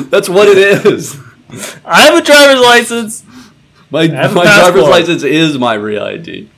[0.08, 1.18] That's what it is.
[1.84, 3.24] I have a driver's license.
[3.90, 6.48] My my driver's license is my real ID.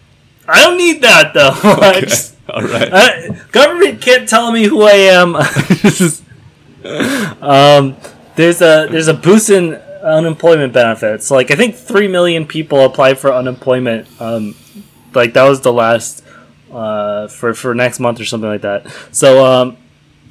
[0.51, 1.51] I don't need that though.
[1.75, 2.01] Okay.
[2.03, 2.89] just- All right.
[2.93, 5.37] I- government can't tell me who I am.
[7.43, 7.97] um,
[8.37, 11.31] there's a there's a boost in unemployment benefits.
[11.31, 14.09] Like I think three million people applied for unemployment.
[14.21, 14.55] Um,
[15.15, 16.25] like that was the last
[16.73, 18.87] uh, for for next month or something like that.
[19.13, 19.77] So um,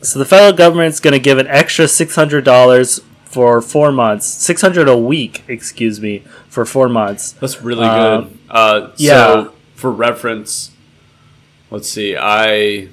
[0.02, 4.26] so the federal government's going to give an extra six hundred dollars for four months,
[4.26, 7.34] six hundred a week, excuse me, for four months.
[7.34, 8.38] That's really Uh, good.
[8.50, 9.14] Uh, yeah.
[9.14, 10.72] So, for reference,
[11.72, 12.16] let's see.
[12.18, 12.90] I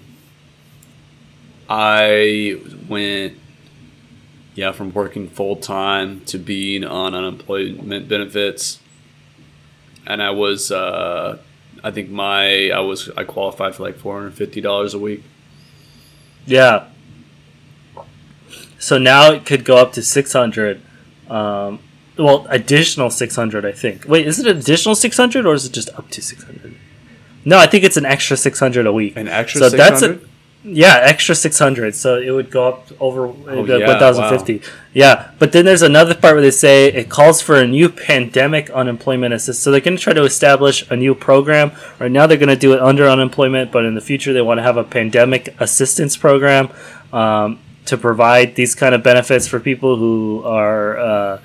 [1.69, 3.39] I went,
[4.55, 8.81] yeah, from working full time to being on unemployment benefits,
[10.07, 11.39] and I was, uh,
[11.83, 15.25] I think my I was I qualified for like four hundred fifty dollars a week.
[16.47, 16.87] Yeah.
[18.79, 20.81] So now it could go up to 600.
[21.29, 21.81] Um,
[22.19, 24.07] well, additional 600, I think.
[24.09, 26.75] Wait, is it additional 600 or is it just up to 600?
[27.45, 29.17] No, I think it's an extra 600 a week.
[29.17, 30.19] An extra So six that's a-
[30.65, 31.95] Yeah, extra 600.
[31.95, 34.63] So it would go up over Oh, uh, yeah, 1050.
[34.93, 38.69] Yeah, but then there's another part where they say it calls for a new pandemic
[38.71, 39.63] unemployment assist.
[39.63, 41.71] So they're going to try to establish a new program.
[42.01, 44.59] Right now they're going to do it under unemployment, but in the future they want
[44.59, 46.71] to have a pandemic assistance program
[47.13, 51.41] um, to provide these kind of benefits for people who are, uh,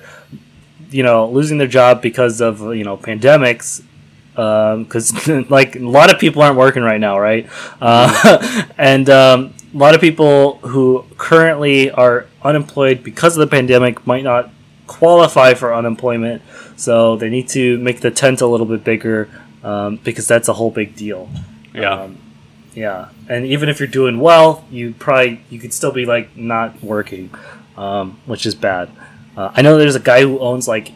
[0.92, 3.82] you know, losing their job because of you know pandemics
[4.32, 7.48] because like a lot of people aren't working right now, right?
[7.80, 14.06] Uh, and um, a lot of people who currently are unemployed because of the pandemic
[14.06, 14.50] might not
[14.86, 16.42] qualify for unemployment,
[16.76, 19.28] so they need to make the tent a little bit bigger
[19.62, 21.28] um, because that's a whole big deal.
[21.74, 22.02] Yeah.
[22.02, 22.18] Um,
[22.74, 26.82] yeah, and even if you're doing well, you probably you could still be like not
[26.82, 27.30] working,
[27.76, 28.90] um, which is bad.
[29.36, 30.92] Uh, I know there's a guy who owns like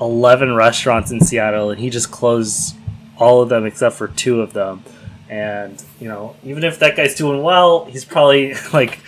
[0.00, 2.76] 11 restaurants in Seattle, and he just closed
[3.18, 4.82] all of them except for two of them.
[5.28, 9.00] And you know, even if that guy's doing well, he's probably like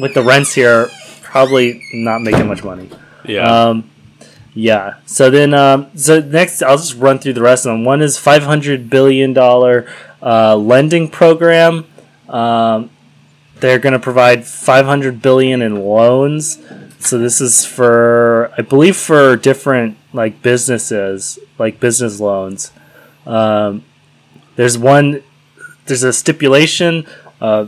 [0.00, 0.88] with the rents here,
[1.22, 2.88] probably not making much money.
[3.24, 3.68] yeah.
[3.68, 3.90] Um,
[4.52, 4.94] yeah.
[5.06, 7.84] So then, um, so next, I'll just run through the rest of them.
[7.84, 9.86] One is five hundred billion dollar
[10.22, 11.86] uh, lending program.
[12.28, 12.90] Um,
[13.60, 16.58] they're going to provide five hundred billion in loans.
[17.00, 22.72] So this is for, I believe, for different like businesses, like business loans.
[23.26, 23.84] Um,
[24.56, 25.22] there's one.
[25.86, 27.06] There's a stipulation.
[27.40, 27.66] Uh,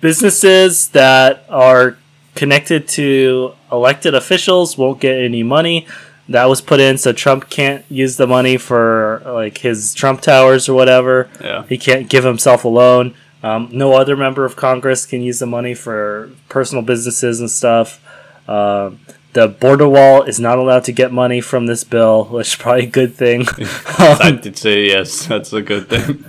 [0.00, 1.98] businesses that are
[2.34, 5.86] connected to elected officials won't get any money.
[6.28, 10.68] That was put in so Trump can't use the money for like his Trump towers
[10.68, 11.28] or whatever.
[11.40, 11.64] Yeah.
[11.68, 13.14] He can't give himself a loan.
[13.42, 18.00] Um, no other member of Congress can use the money for personal businesses and stuff.
[18.48, 19.00] Um,
[19.34, 22.82] the border wall is not allowed to get money from this bill, which is probably
[22.84, 23.46] a good thing.
[23.98, 25.24] I did say yes.
[25.24, 26.22] That's a good thing.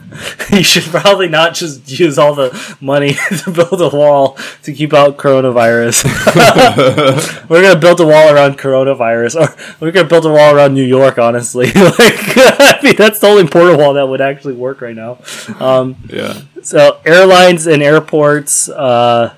[0.57, 4.93] you should probably not just use all the money to build a wall to keep
[4.93, 6.05] out coronavirus.
[7.49, 10.85] we're gonna build a wall around coronavirus, or we're gonna build a wall around New
[10.85, 11.17] York.
[11.17, 15.17] Honestly, like I mean, that's the only border wall that would actually work right now.
[15.59, 16.39] Um, Yeah.
[16.61, 19.33] so airlines and airports, uh,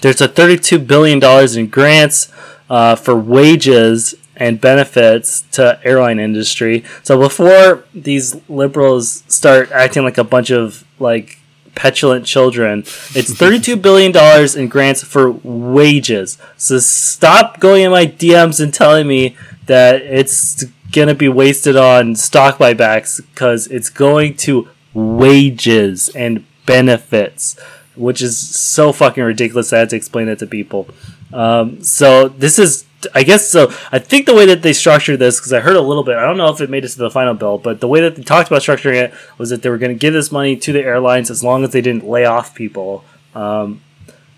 [0.00, 2.32] there's a thirty-two billion dollars in grants
[2.70, 6.84] uh, for wages and benefits to airline industry.
[7.02, 11.38] So before these liberals start acting like a bunch of like
[11.74, 12.80] petulant children,
[13.14, 16.38] it's thirty-two billion dollars in grants for wages.
[16.56, 22.14] So stop going in my DMs and telling me that it's gonna be wasted on
[22.14, 27.58] stock buybacks because it's going to wages and benefits,
[27.98, 29.72] which is so fucking ridiculous.
[29.72, 30.88] I had to explain that to people.
[31.32, 35.38] Um, so this is, I guess, so I think the way that they structured this,
[35.38, 37.10] because I heard a little bit, I don't know if it made it to the
[37.10, 39.78] final bill, but the way that they talked about structuring it was that they were
[39.78, 42.54] going to give this money to the airlines as long as they didn't lay off
[42.54, 43.04] people.
[43.34, 43.82] Um,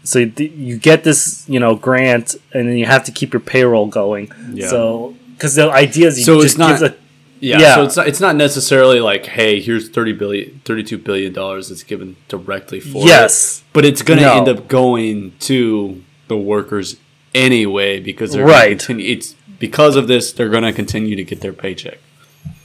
[0.02, 3.40] so you, you get this, you know, grant, and then you have to keep your
[3.40, 4.32] payroll going.
[4.52, 4.68] Yeah.
[4.68, 6.96] So because the idea is you So just it's not- give the
[7.40, 7.74] Yeah, Yeah.
[7.76, 11.82] so it's not it's not necessarily like, hey, here's 30 billion 32 billion dollars that's
[11.82, 13.06] given directly for it.
[13.06, 14.36] yes, But it's going to No.
[14.38, 16.96] end up going to the workers
[17.34, 18.78] anyway because they're Right.
[18.78, 21.98] Continue, it's because of this they're going to continue to get their paycheck.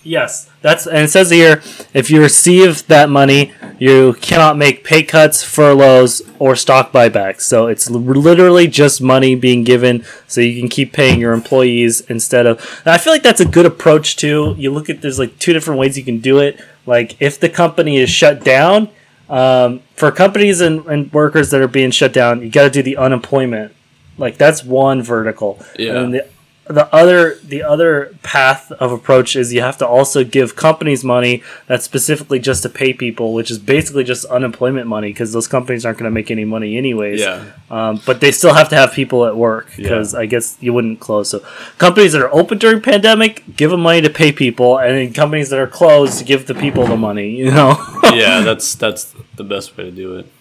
[0.06, 1.64] Yes, that's and it says here
[1.96, 7.42] if you receive that money, you cannot make pay cuts, furloughs, or stock buybacks.
[7.42, 12.46] So it's literally just money being given so you can keep paying your employees instead
[12.46, 12.60] of.
[12.86, 14.54] And I feel like that's a good approach too.
[14.60, 16.64] You look at there's like two different ways you can do it.
[16.86, 18.90] Like if the company is shut down,
[19.28, 22.84] um, for companies and, and workers that are being shut down, you got to do
[22.84, 23.74] the unemployment.
[24.20, 25.60] Like that's one vertical.
[25.80, 26.00] Yeah.
[26.00, 26.28] And the,
[26.68, 31.44] the other the other path of approach is you have to also give companies money
[31.68, 35.86] that's specifically just to pay people, which is basically just unemployment money because those companies
[35.86, 37.20] aren't going to make any money anyways.
[37.20, 37.52] Yeah.
[37.70, 41.00] Um, but they still have to have people at work because I guess you wouldn't
[41.00, 41.30] close.
[41.30, 41.46] So
[41.78, 45.50] companies that are open during pandemic, give them money to pay people, and then companies
[45.52, 47.30] that are closed, give the people the money.
[47.30, 47.78] You know.
[48.06, 50.32] yeah, that's that's the best way to do it.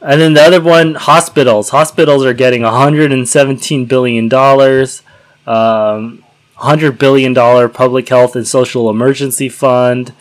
[0.00, 1.70] And then the other one, hospitals.
[1.70, 5.02] Hospitals are getting 117 billion dollars,
[5.48, 6.22] um,
[6.56, 10.12] 100 billion dollar public health and social emergency fund,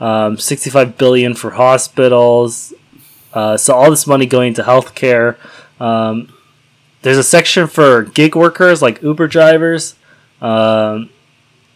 [0.00, 2.74] um, 65 billion for hospitals.
[3.32, 5.36] Uh, so all this money going to healthcare.
[5.80, 6.32] Um,
[7.02, 9.94] there's a section for gig workers like Uber drivers.
[10.40, 11.10] Um,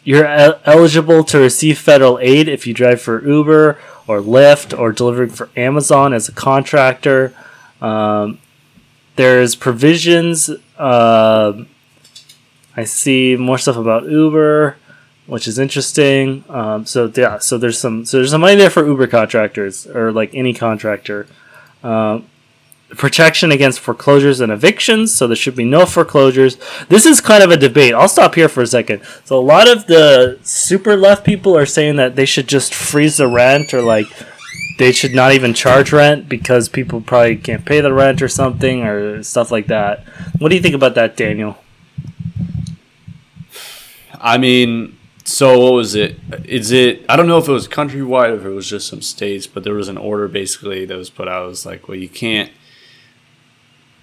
[0.03, 4.93] you're el- eligible to receive federal aid if you drive for Uber or Lyft or
[4.93, 7.35] delivering for Amazon as a contractor.
[7.81, 8.39] Um,
[9.17, 10.51] there's provisions.
[10.79, 11.65] Uh,
[12.77, 14.77] I see more stuff about Uber,
[15.27, 16.45] which is interesting.
[16.49, 20.13] Um, so yeah, so there's some so there's some money there for Uber contractors or
[20.13, 21.27] like any contractor.
[21.83, 22.27] Um,
[22.91, 26.57] protection against foreclosures and evictions, so there should be no foreclosures.
[26.89, 27.95] This is kind of a debate.
[27.95, 29.03] I'll stop here for a second.
[29.25, 33.17] So a lot of the super left people are saying that they should just freeze
[33.17, 34.07] the rent or like
[34.79, 38.83] they should not even charge rent because people probably can't pay the rent or something
[38.83, 40.05] or stuff like that.
[40.39, 41.59] What do you think about that, Daniel?
[44.21, 46.19] I mean, so what was it?
[46.45, 47.05] Is it?
[47.09, 49.65] I don't know if it was countrywide or if it was just some states, but
[49.65, 51.45] there was an order basically that was put out.
[51.45, 52.51] It was like, well, you can't.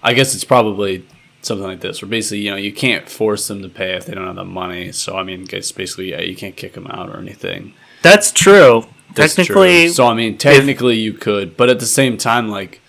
[0.02, 1.06] I guess it's probably
[1.40, 4.14] something like this, where basically, you know, you can't force them to pay if they
[4.14, 4.92] don't have the money.
[4.92, 7.74] So I mean, it's basically, yeah, you can't kick them out or anything.
[8.02, 8.86] That's true.
[9.14, 9.90] That's Technically, true.
[9.90, 12.80] so I mean, technically you could, but at the same time, like,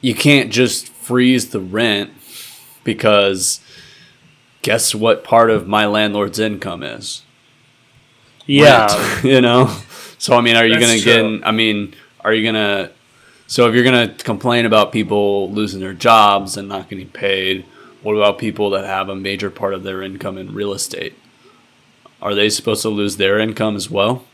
[0.00, 2.10] you can't just freeze the rent
[2.84, 3.60] because
[4.64, 7.22] guess what part of my landlord's income is?
[8.46, 8.88] yeah.
[9.22, 9.66] You know.
[10.18, 11.38] So I mean, are you That's gonna true.
[11.38, 11.46] get?
[11.46, 12.90] I mean, are you gonna?
[13.46, 17.64] So if you're gonna complain about people losing their jobs and not getting paid,
[18.02, 21.14] what about people that have a major part of their income in real estate?
[22.22, 24.24] Are they supposed to lose their income as well?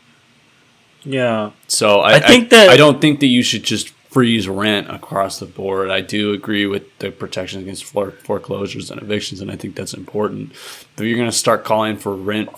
[1.03, 1.51] Yeah.
[1.67, 5.39] So I, I think that- I don't think that you should just freeze rent across
[5.39, 5.89] the board.
[5.89, 10.51] I do agree with the protection against foreclosures and evictions, and I think that's important.
[10.95, 12.49] But you're going to start calling for rent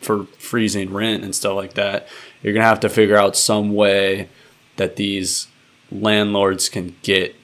[0.00, 2.08] for freezing rent and stuff like that.
[2.42, 4.28] You're going to have to figure out some way
[4.76, 5.48] that these
[5.90, 7.36] landlords can get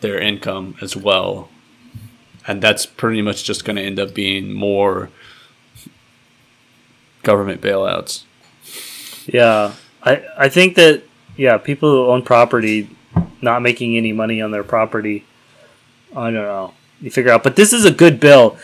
[0.00, 1.48] their income as well.
[2.46, 5.10] And that's pretty much just going to end up being more
[7.22, 8.24] government bailouts.
[9.26, 11.02] Yeah, I I think that
[11.40, 12.88] yeah, people who own property
[13.40, 15.24] not making any money on their property,
[16.14, 16.74] I don't know.
[17.00, 18.58] You figure out, but this is a good bill.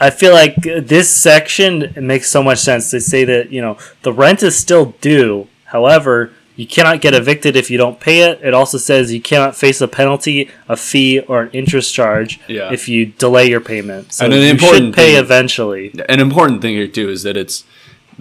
[0.00, 2.88] I feel like this section makes so much sense.
[2.92, 5.48] They say that you know the rent is still due.
[5.64, 8.40] However, you cannot get evicted if you don't pay it.
[8.44, 12.72] It also says you cannot face a penalty, a fee, or an interest charge Yeah.
[12.72, 14.12] if you delay your payment.
[14.12, 15.92] So And an you important should pay thing- eventually.
[16.08, 17.64] An important thing here too is that it's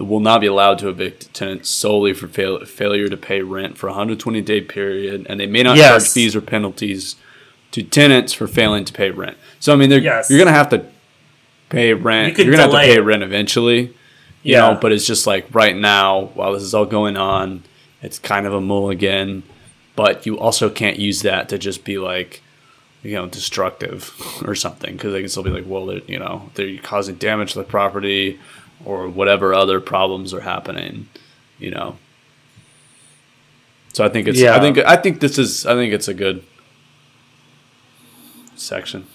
[0.06, 3.88] will not be allowed to evict tenants solely for fail, failure to pay rent for
[3.88, 7.16] a 120 day period, and they may not charge fees or penalties
[7.72, 9.38] to tenants for failing to pay rent.
[9.60, 10.30] So I mean, they're, Yes.
[10.30, 10.86] you're gonna have to
[11.70, 12.38] pay rent.
[12.38, 13.02] You you're gonna have to pay it.
[13.02, 13.80] rent eventually,
[14.44, 14.60] you Yeah.
[14.74, 14.78] know.
[14.82, 17.64] But it's just like right now, while this is all going on,
[18.02, 19.44] it's kind of a mulligan.
[19.96, 22.42] But you also can't use that to just be like,
[23.04, 24.14] you know, destructive
[24.46, 27.60] or something because they can still be like, well, you know, they're causing damage to
[27.60, 28.40] the property
[28.86, 31.08] or whatever other problems are happening,
[31.58, 31.98] you know.
[33.94, 34.56] So I think it's, Yeah.
[34.56, 36.44] I think, I think this is, I think it's a good
[38.56, 39.08] section.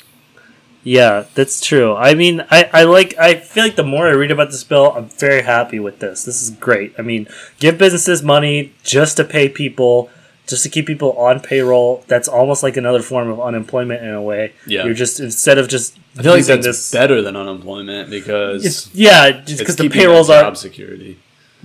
[0.83, 1.95] Yeah, that's true.
[1.95, 3.17] I mean, I, I like.
[3.19, 6.25] I feel like the more I read about this bill, I'm very happy with this.
[6.25, 6.95] This is great.
[6.99, 7.27] I mean,
[7.59, 10.11] give businesses money just to pay people,
[10.47, 12.05] just to keep people on payroll.
[12.07, 14.53] That's almost like another form of unemployment in a way.
[14.67, 14.85] Yeah.
[14.85, 15.99] you're just instead of just.
[16.19, 20.43] I feel like that's better than unemployment because It's, yeah, just because the payrolls are.
[20.43, 21.19] job security.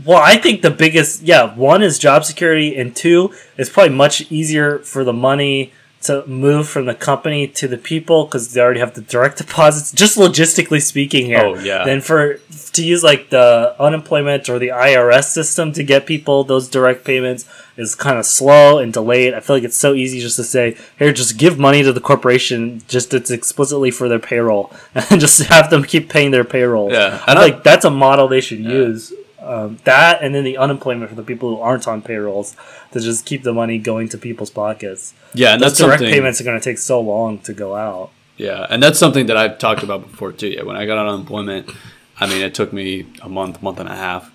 [0.05, 4.31] Well, I think the biggest, yeah, one is job security, and two, it's probably much
[4.31, 8.79] easier for the money to move from the company to the people because they already
[8.79, 9.91] have the direct deposits.
[9.91, 11.41] Just logistically speaking, here.
[11.43, 11.83] Oh, yeah.
[11.83, 12.39] Then for
[12.73, 17.45] to use like the unemployment or the IRS system to get people those direct payments
[17.75, 19.33] is kind of slow and delayed.
[19.33, 22.01] I feel like it's so easy just to say, here, just give money to the
[22.01, 26.91] corporation, just it's explicitly for their payroll, and just have them keep paying their payroll.
[26.91, 29.13] Yeah, I feel like that's a model they should use.
[29.49, 32.55] Um, that and then the unemployment for the people who aren't on payrolls
[32.91, 35.15] to just keep the money going to people's pockets.
[35.33, 36.13] Yeah, and Those that's direct something.
[36.13, 38.11] payments are going to take so long to go out.
[38.37, 40.49] Yeah, and that's something that I've talked about before too.
[40.49, 41.71] Yeah, when I got on unemployment,
[42.19, 44.31] I mean, it took me a month, month and a half,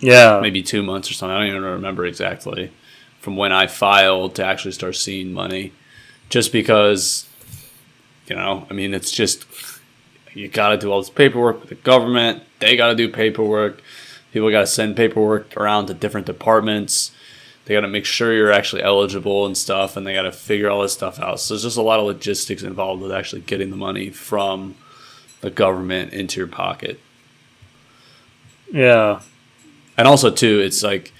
[0.00, 1.34] Yeah, maybe two months or something.
[1.34, 2.70] I don't even remember exactly
[3.20, 5.72] from when I filed to actually start seeing money,
[6.28, 7.26] just because,
[8.26, 9.46] you know, I mean, it's just
[10.34, 12.42] you got to do all this paperwork with the government.
[12.58, 13.80] They got to do paperwork.
[14.32, 17.12] People got to send paperwork around to different departments.
[17.64, 20.68] They got to make sure you're actually eligible and stuff, and they got to figure
[20.70, 21.38] all this stuff out.
[21.38, 24.74] So there's just a lot of logistics involved with actually getting the money from
[25.42, 26.98] the government into your pocket.
[28.72, 29.20] yeah,
[29.98, 31.12] And also too, it's like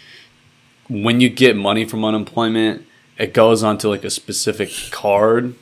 [0.89, 2.87] when you get money from unemployment,
[3.19, 5.55] it goes onto like a specific card.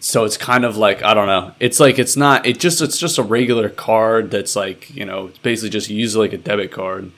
[0.00, 1.54] So it's kind of like I don't know.
[1.60, 2.46] It's like it's not.
[2.46, 6.16] It just it's just a regular card that's like you know it's basically just used
[6.16, 7.12] like a debit card,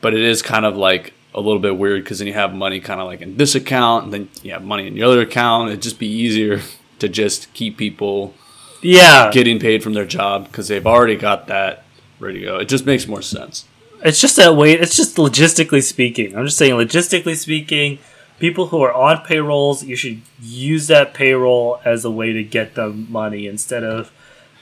[0.00, 2.80] but it is kind of like a little bit weird because then you have money
[2.80, 5.68] kind of like in this account and then you have money in your other account.
[5.68, 6.60] It'd just be easier
[6.98, 8.34] to just keep people
[8.82, 9.30] yeah.
[9.30, 11.84] getting paid from their job because they've already got that
[12.18, 12.58] ready to go.
[12.58, 13.66] It just makes more sense.
[14.04, 14.72] It's just that way.
[14.72, 16.36] It's just logistically speaking.
[16.36, 17.98] I'm just saying, logistically speaking,
[18.42, 22.74] people who are on payrolls, you should use that payroll as a way to get
[22.74, 24.10] them money instead of,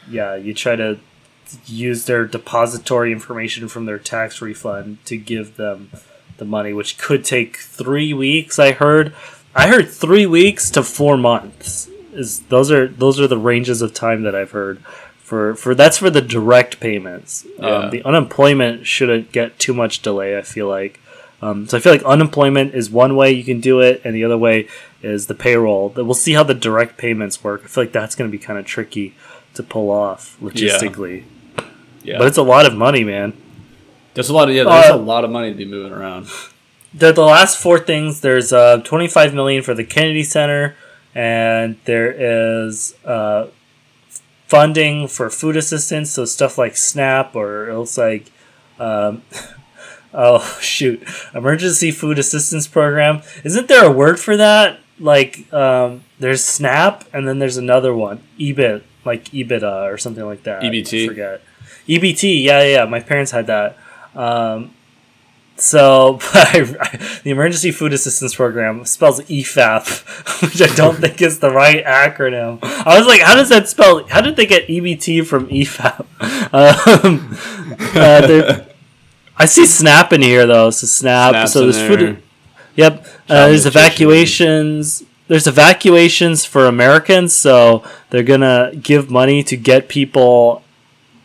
[0.06, 0.98] yeah, you try to
[1.64, 5.90] use their depository information from their tax refund to give them
[6.36, 8.58] the money, which could take three weeks.
[8.58, 9.14] I heard,
[9.54, 11.88] I heard three weeks to four months.
[12.12, 14.80] Is those are those are the ranges of time that I've heard
[15.16, 17.46] for for that's for the direct payments.
[17.58, 17.66] Yeah.
[17.66, 20.36] Um, the unemployment shouldn't get too much delay.
[20.36, 21.00] I feel like.
[21.42, 24.24] Um, so I feel like unemployment is one way you can do it, and the
[24.24, 24.68] other way
[25.02, 25.88] is the payroll.
[25.96, 27.62] We'll see how the direct payments work.
[27.64, 29.14] I feel like that's going to be kind of tricky
[29.54, 31.24] to pull off logistically,
[32.02, 33.32] Yeah, but it's a lot of money, man.
[34.14, 34.64] There's a lot of yeah.
[34.64, 36.26] There's Uh, a lot of money to be moving around.
[36.92, 40.76] The, the last four things there's uh, 25 million for the Kennedy Center,
[41.14, 43.46] and there is uh,
[44.46, 48.26] funding for food assistance, so stuff like SNAP or it looks like.
[48.78, 49.22] Um,
[50.12, 51.02] oh shoot!
[51.34, 53.22] Emergency Food Assistance Program.
[53.44, 54.80] Isn't there a word for that?
[54.98, 60.42] Like, um, there's SNAP, and then there's another one, EBIT, like EBITDA or something like
[60.42, 60.62] that.
[60.62, 61.04] EBT?
[61.04, 61.42] I forget.
[61.88, 62.44] EBT.
[62.44, 62.76] Yeah, yeah.
[62.76, 62.84] yeah.
[62.84, 63.78] My parents had that.
[64.14, 64.74] Um,
[65.60, 71.84] so, the Emergency Food Assistance Program spells EFAP, which I don't think is the right
[71.84, 72.58] acronym.
[72.62, 74.06] I was like, how does that spell?
[74.08, 76.06] How did they get EBT from EFAP?
[76.52, 77.36] Um,
[77.94, 78.64] uh,
[79.40, 80.68] I see SNAP in here though.
[80.70, 81.32] So SNAP.
[81.32, 82.00] Snaps so there's food.
[82.00, 82.22] there.
[82.76, 83.06] Yep.
[83.28, 85.02] Uh, there's evacuations.
[85.28, 90.62] There's evacuations for Americans, so they're gonna give money to get people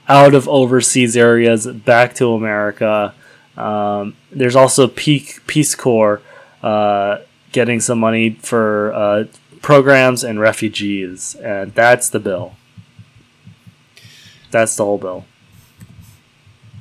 [0.07, 3.13] out of overseas areas back to America.
[3.57, 6.21] Um, there's also Peak Peace Corps
[6.63, 7.17] uh,
[7.51, 9.25] getting some money for uh,
[9.61, 12.55] programs and refugees, and that's the bill.
[14.51, 15.25] That's the whole bill.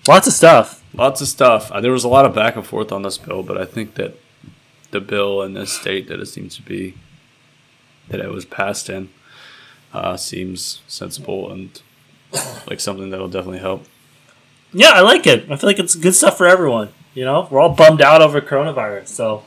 [0.06, 0.83] Lots of stuff.
[0.94, 1.72] Lots of stuff.
[1.72, 3.94] Uh, there was a lot of back and forth on this bill, but I think
[3.94, 4.16] that
[4.90, 6.94] the bill in this state that it seems to be
[8.08, 9.08] that it was passed in
[9.92, 11.80] uh, seems sensible and
[12.68, 13.86] like something that'll definitely help.
[14.72, 15.50] Yeah, I like it.
[15.50, 16.90] I feel like it's good stuff for everyone.
[17.14, 19.44] You know, we're all bummed out over coronavirus, so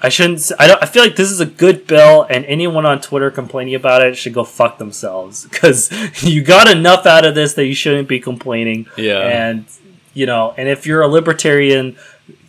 [0.00, 0.50] I shouldn't.
[0.58, 0.82] I don't.
[0.82, 4.16] I feel like this is a good bill, and anyone on Twitter complaining about it
[4.16, 5.90] should go fuck themselves because
[6.22, 8.86] you got enough out of this that you shouldn't be complaining.
[8.96, 9.18] Yeah.
[9.18, 9.64] and
[10.14, 11.96] you know, and if you're a libertarian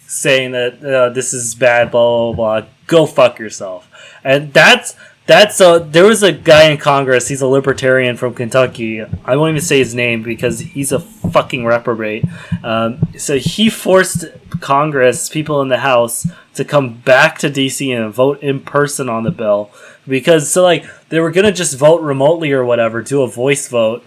[0.07, 3.89] saying that uh, this is bad, blah blah blah, go fuck yourself.
[4.24, 4.95] And that's
[5.26, 7.30] that's uh, there was a guy in Congress.
[7.30, 9.01] He's a libertarian from Kentucky.
[9.24, 12.26] I won't even say his name because he's a fucking reprobate.
[12.61, 14.26] Um, so he forced
[14.59, 19.24] Congress, people in the House, to come back to DC and vote in person on
[19.24, 19.72] the bill
[20.07, 24.03] because so like they were gonna just vote remotely or whatever, do a voice vote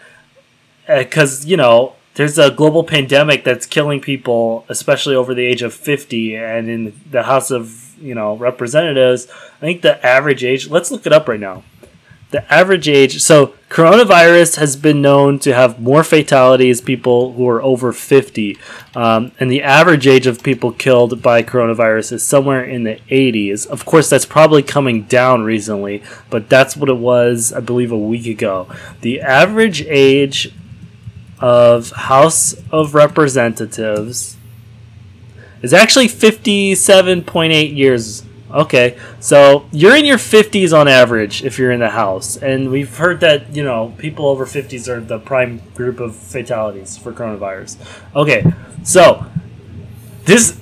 [0.86, 5.74] because you know there's a global pandemic that's killing people, especially over the age of
[5.74, 10.68] 50, and in the House of you know Representatives, I think the average age.
[10.68, 11.62] Let's look it up right now.
[12.30, 13.22] The average age.
[13.22, 18.58] So coronavirus has been known to have more fatalities people who are over 50,
[18.94, 23.66] um, and the average age of people killed by coronavirus is somewhere in the 80s.
[23.66, 27.98] Of course, that's probably coming down recently, but that's what it was, I believe, a
[27.98, 28.68] week ago.
[29.02, 30.50] The average age
[31.40, 34.36] of House of Representatives
[35.62, 38.24] is actually 57.8 years.
[38.50, 42.96] Okay, so you're in your 50s on average if you're in the House, and we've
[42.96, 47.76] heard that you know people over 50s are the prime group of fatalities for coronavirus.
[48.14, 48.44] Okay,
[48.84, 49.26] so
[50.24, 50.60] this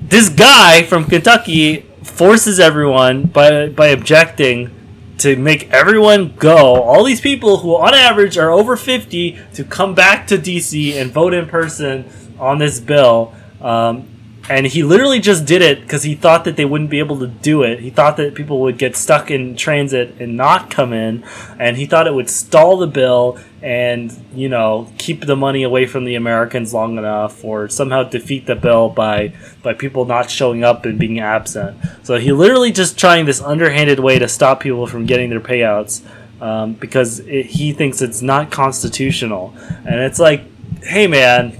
[0.00, 4.70] this guy from Kentucky forces everyone by by objecting
[5.18, 6.82] to make everyone go.
[6.82, 11.10] All these people who, on average, are over 50 to come back to DC and
[11.10, 12.08] vote in person
[12.38, 13.34] on this bill.
[13.60, 14.08] Um,
[14.48, 17.26] and he literally just did it because he thought that they wouldn't be able to
[17.26, 17.80] do it.
[17.80, 21.22] He thought that people would get stuck in transit and not come in,
[21.58, 25.84] and he thought it would stall the bill and you know keep the money away
[25.84, 30.64] from the Americans long enough, or somehow defeat the bill by by people not showing
[30.64, 31.76] up and being absent.
[32.02, 36.02] So he literally just trying this underhanded way to stop people from getting their payouts
[36.40, 40.44] um, because it, he thinks it's not constitutional, and it's like,
[40.82, 41.50] hey man,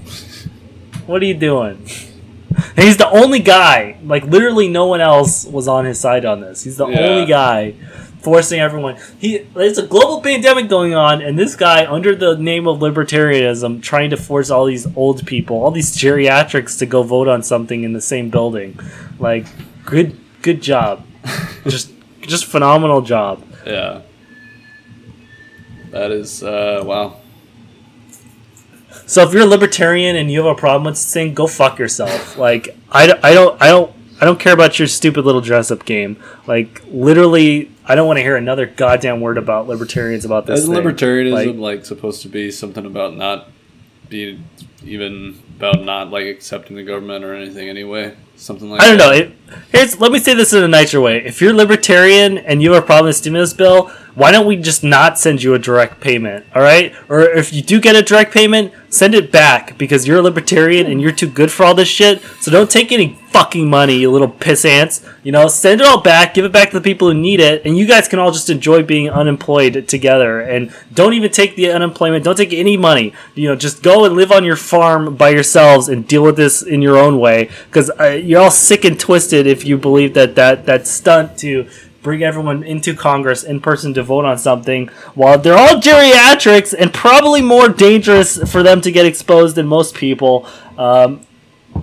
[1.05, 1.85] what are you doing?
[2.75, 3.97] He's the only guy.
[4.03, 6.63] Like literally, no one else was on his side on this.
[6.63, 6.99] He's the Yeah.
[6.99, 7.73] only guy
[8.21, 8.97] forcing everyone.
[9.17, 13.81] He there's a global pandemic going on, and this guy, under the name of libertarianism,
[13.81, 17.83] trying to force all these old people, all these geriatrics, to go vote on something
[17.83, 18.77] in the same building.
[19.19, 19.45] Like,
[19.85, 21.05] good, good job.
[21.67, 21.91] just,
[22.21, 23.43] just phenomenal job.
[23.65, 24.01] Yeah.
[25.91, 27.17] That is uh, wow.
[29.09, 31.79] So if you're a libertarian and you have a problem with this thing, go fuck
[31.79, 32.37] yourself.
[32.37, 33.91] Like I, don't- I don't I don't
[34.21, 36.21] I don't care about your stupid little dress up game.
[36.45, 40.59] Like literally, I don't want to hear another goddamn word about libertarians about this.
[40.59, 43.47] Isn't libertarianism Like, like, supposed to be something about not
[44.09, 44.43] being
[44.83, 48.15] even about not like accepting the government or anything anyway?
[48.35, 49.09] Something like I don't know.
[49.09, 49.21] that.
[49.27, 49.31] It,
[49.71, 51.25] here's let me say this in a nicer way.
[51.25, 54.57] If you're libertarian and you have a problem with the stimulus bill, why don't we
[54.57, 56.45] just not send you a direct payment?
[56.53, 60.19] All right, or if you do get a direct payment, send it back because you're
[60.19, 62.21] a libertarian and you're too good for all this shit.
[62.41, 65.05] So don't take any fucking money, you little piss ants.
[65.23, 67.63] You know, send it all back, give it back to the people who need it,
[67.63, 70.41] and you guys can all just enjoy being unemployed together.
[70.41, 72.25] And don't even take the unemployment.
[72.25, 73.13] Don't take any money.
[73.35, 76.61] You know, just go and live on your farm by yourselves and deal with this
[76.61, 77.49] in your own way.
[77.67, 81.69] Because uh, you're all sick and twisted if you believe that that that stunt to
[82.01, 86.93] bring everyone into Congress in person to vote on something while they're all geriatrics and
[86.93, 90.47] probably more dangerous for them to get exposed than most people.
[90.77, 91.21] Um,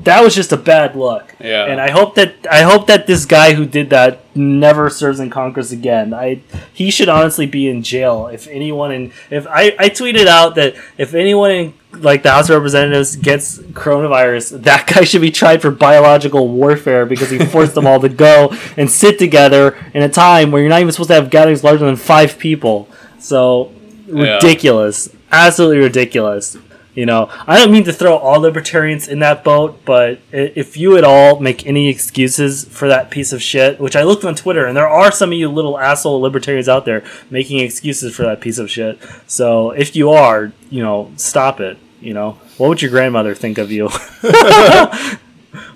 [0.02, 1.34] that was just a bad look.
[1.40, 1.64] Yeah.
[1.64, 5.30] And I hope that I hope that this guy who did that never serves in
[5.30, 6.14] Congress again.
[6.14, 8.28] I he should honestly be in jail.
[8.28, 12.50] If anyone in if I, I tweeted out that if anyone in like the House
[12.50, 17.74] of Representatives gets coronavirus, that guy should be tried for biological warfare because he forced
[17.74, 21.08] them all to go and sit together in a time where you're not even supposed
[21.08, 22.88] to have gatherings larger than five people.
[23.18, 23.72] So
[24.06, 24.34] Yeah.
[24.34, 25.08] ridiculous.
[25.32, 26.56] Absolutely ridiculous.
[26.96, 30.96] You know, I don't mean to throw all libertarians in that boat, but if you
[30.96, 34.64] at all make any excuses for that piece of shit, which I looked on Twitter,
[34.64, 38.40] and there are some of you little asshole libertarians out there making excuses for that
[38.40, 38.98] piece of shit.
[39.26, 41.76] So if you are, you know, stop it.
[42.00, 43.88] You know, what would your grandmother think of you?
[44.20, 45.18] what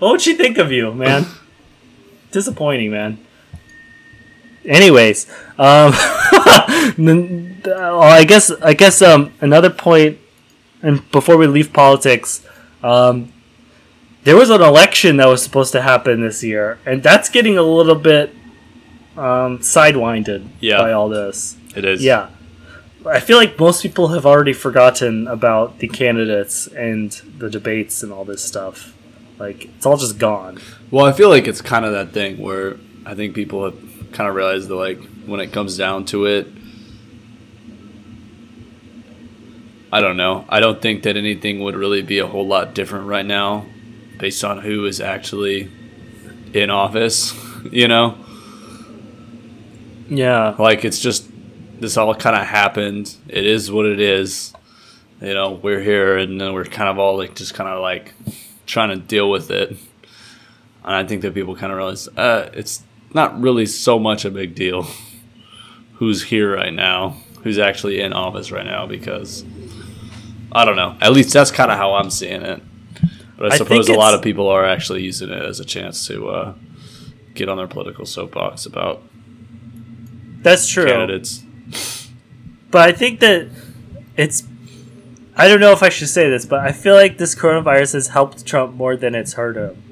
[0.00, 1.26] would she think of you, man?
[2.30, 3.18] Disappointing, man.
[4.64, 10.18] Anyways, um, uh, I guess I guess um, another point,
[10.82, 12.44] and before we leave politics,
[12.82, 13.32] um,
[14.24, 17.62] there was an election that was supposed to happen this year, and that's getting a
[17.62, 18.34] little bit
[19.16, 20.78] um, sidewinded Yeah.
[20.78, 21.56] by all this.
[21.76, 22.02] It is.
[22.02, 22.28] Yeah.
[23.06, 28.12] I feel like most people have already forgotten about the candidates and the debates and
[28.12, 28.94] all this stuff.
[29.38, 30.58] Like it's all just gone.
[30.90, 32.76] Well, I feel like it's kind of that thing where
[33.06, 36.46] I think people have kind of realized that, like, when it comes down to it,
[39.92, 40.44] I don't know.
[40.48, 43.66] I don't think that anything would really be a whole lot different right now
[44.18, 45.70] based on who is actually
[46.52, 47.34] in office,
[47.72, 48.16] you know?
[50.08, 50.54] Yeah.
[50.58, 51.28] Like, it's just,
[51.80, 53.16] this all kind of happened.
[53.28, 54.52] It is what it is.
[55.20, 58.14] You know, we're here and then we're kind of all, like, just kind of like
[58.66, 59.70] trying to deal with it.
[59.70, 62.82] And I think that people kind of realize uh, it's
[63.12, 64.86] not really so much a big deal
[65.94, 69.44] who's here right now, who's actually in office right now, because
[70.52, 70.96] I don't know.
[71.00, 72.62] At least that's kind of how I'm seeing it.
[73.36, 76.06] But I I suppose a lot of people are actually using it as a chance
[76.08, 76.54] to uh,
[77.34, 79.02] get on their political soapbox about
[80.42, 80.86] That's true.
[80.86, 81.44] candidates.
[82.70, 83.48] but I think that
[84.16, 84.44] it's.
[85.36, 88.08] I don't know if I should say this, but I feel like this coronavirus has
[88.08, 89.82] helped Trump more than it's hurt him.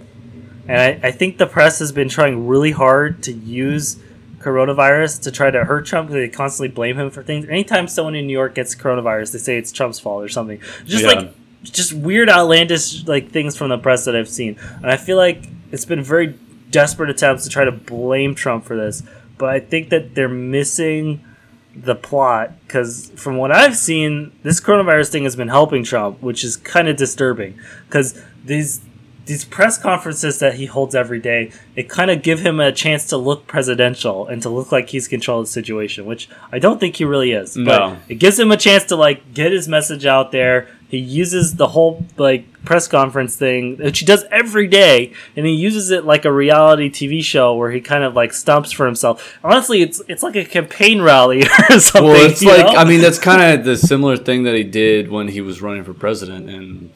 [0.67, 3.97] And I, I think the press has been trying really hard to use
[4.41, 7.47] coronavirus to try to hurt Trump because they constantly blame him for things.
[7.49, 10.61] Anytime someone in New York gets coronavirus, they say it's Trump's fault or something.
[10.85, 11.13] Just Yeah.
[11.13, 11.35] like
[11.65, 15.43] just weird, outlandish like things from the press that I've seen, and I feel like
[15.73, 16.35] it's been very
[16.71, 19.03] desperate attempts to try to blame Trump for this.
[19.39, 21.25] But I think that they're missing
[21.75, 26.43] the plot because from what I've seen, this coronavirus thing has been helping Trump, which
[26.45, 28.81] is kind of disturbing because these
[29.29, 33.07] these press conferences that he holds every day, it kind of give him a chance
[33.09, 36.97] to look presidential and to look like he's controlled the situation, which I don't think
[36.97, 37.55] he really is.
[37.55, 37.65] No.
[37.65, 40.69] But it gives him a chance to like get his message out there.
[40.89, 45.53] He uses the whole like press conference thing, which he does every day, and he
[45.53, 49.39] uses it like a reality TV show where he kind of like stumps for himself.
[49.45, 52.05] Honestly, it's it's like a campaign rally or something.
[52.11, 52.79] Well, it's like know?
[52.79, 55.85] I mean that's kind of the similar thing that he did when he was running
[55.85, 56.93] for president in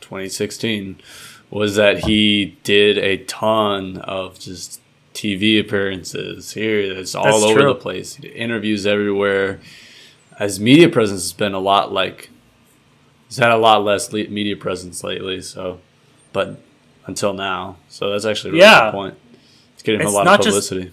[0.00, 0.98] 2016
[1.50, 4.80] was that he did a ton of just
[5.14, 6.78] TV appearances here.
[6.80, 7.68] It's all That's over true.
[7.68, 8.16] the place.
[8.16, 9.60] He did interviews everywhere.
[10.38, 12.30] His media presence has been a lot like
[13.28, 15.40] he's had a lot less le- media presence lately.
[15.42, 15.80] So,
[16.32, 16.60] but
[17.06, 18.84] until now, so that's actually a really Yeah.
[18.86, 19.14] good point.
[19.74, 20.92] It's getting It's a lot of just- publicity.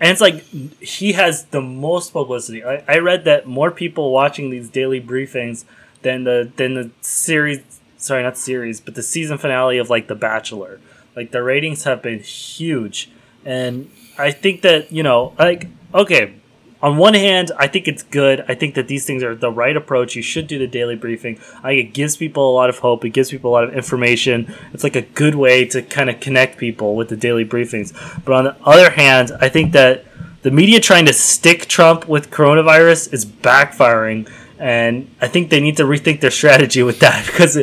[0.00, 0.42] And it's like
[0.82, 2.64] he has the most publicity.
[2.64, 5.64] I, I read that more people watching these daily briefings
[6.00, 7.60] than the than the series.
[8.02, 10.80] Sorry, not series, but the season finale of like The Bachelor.
[11.14, 13.10] Like the ratings have been huge,
[13.44, 16.34] and I think that you know, like okay,
[16.82, 18.44] on one hand, I think it's good.
[18.48, 20.16] I think that these things are the right approach.
[20.16, 21.38] You should do the daily briefing.
[21.62, 23.04] I it gives people a lot of hope.
[23.04, 24.52] It gives people a lot of information.
[24.72, 27.92] It's like a good way to kind of connect people with the daily briefings.
[28.24, 30.04] But on the other hand, I think that
[30.42, 34.28] the media trying to stick Trump with coronavirus is backfiring.
[34.62, 37.56] And I think they need to rethink their strategy with that because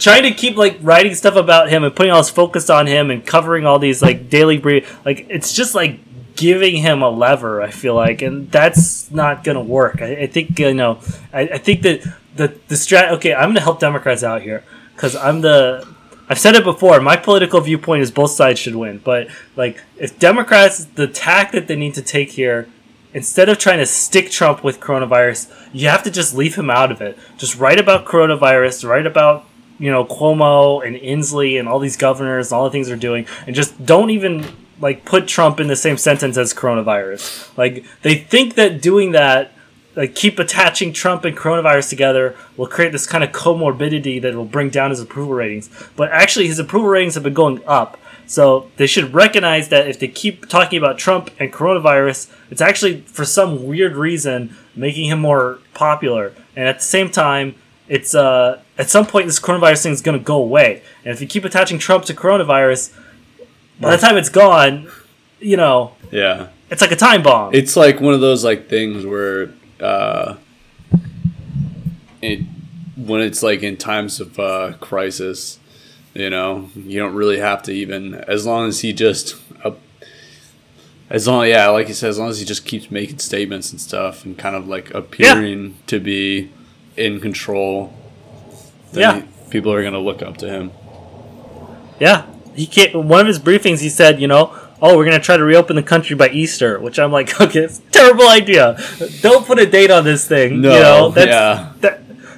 [0.00, 3.12] trying to keep like writing stuff about him and putting all this focus on him
[3.12, 6.00] and covering all these like daily brief like it's just like
[6.36, 7.62] giving him a lever.
[7.62, 10.02] I feel like, and that's not gonna work.
[10.02, 11.00] I, I think you know.
[11.32, 12.02] I, I think that
[12.36, 13.12] the the strat.
[13.12, 14.64] Okay, I'm gonna help Democrats out here
[14.94, 15.86] because I'm the.
[16.28, 17.00] I've said it before.
[17.00, 21.68] My political viewpoint is both sides should win, but like if Democrats, the tack that
[21.68, 22.68] they need to take here.
[23.14, 26.90] Instead of trying to stick Trump with coronavirus, you have to just leave him out
[26.90, 27.16] of it.
[27.38, 29.46] Just write about coronavirus, write about
[29.78, 33.26] you know Cuomo and Inslee and all these governors and all the things they're doing,
[33.46, 34.44] and just don't even
[34.80, 37.56] like put Trump in the same sentence as coronavirus.
[37.56, 39.52] Like they think that doing that,
[39.94, 44.44] like keep attaching Trump and coronavirus together, will create this kind of comorbidity that will
[44.44, 45.70] bring down his approval ratings.
[45.94, 47.96] But actually, his approval ratings have been going up.
[48.34, 53.02] So they should recognize that if they keep talking about Trump and coronavirus, it's actually
[53.02, 56.32] for some weird reason making him more popular.
[56.56, 57.54] And at the same time,
[57.88, 60.82] it's uh at some point this coronavirus thing is going to go away.
[61.04, 62.92] And if you keep attaching Trump to coronavirus,
[63.80, 64.88] by the time it's gone,
[65.38, 66.48] you know, Yeah.
[66.70, 67.54] it's like a time bomb.
[67.54, 70.34] It's like one of those like things where uh,
[72.20, 72.40] it
[72.96, 75.58] when it's like in times of uh, crisis,
[76.14, 79.72] you know, you don't really have to even as long as he just uh,
[81.10, 83.80] as long yeah, like you said, as long as he just keeps making statements and
[83.80, 86.50] stuff and kind of like appearing to be
[86.96, 87.92] in control.
[88.92, 89.14] Then Yeah.
[89.20, 90.70] he- people are gonna look up to him.
[92.00, 92.94] Yeah, he can't.
[92.94, 94.52] One of his briefings, he said, you know,
[94.82, 97.78] oh, we're gonna try to reopen the country by Easter, which I'm like, okay, it's
[97.78, 98.76] a terrible idea.
[99.20, 100.60] Don't put a date on this thing.
[100.60, 101.72] No, you know, that's, yeah.
[101.80, 101.93] that,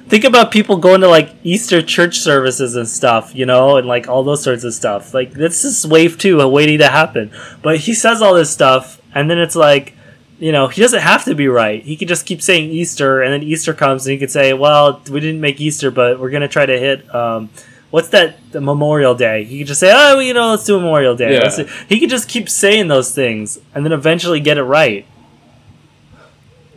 [0.07, 4.07] think about people going to like Easter church services and stuff, you know, and like
[4.07, 5.13] all those sorts of stuff.
[5.13, 7.31] Like this is wave two, waiting to happen.
[7.61, 9.93] But he says all this stuff, and then it's like.
[10.39, 11.81] You know, he doesn't have to be right.
[11.81, 15.01] He could just keep saying Easter, and then Easter comes, and he could say, "Well,
[15.09, 17.49] we didn't make Easter, but we're gonna try to hit um,
[17.89, 19.43] what's that the Memorial Day?
[19.43, 21.67] He could just say, "Oh, you know, let's do Memorial Day." Yeah.
[21.89, 25.05] He could just keep saying those things and then eventually get it right.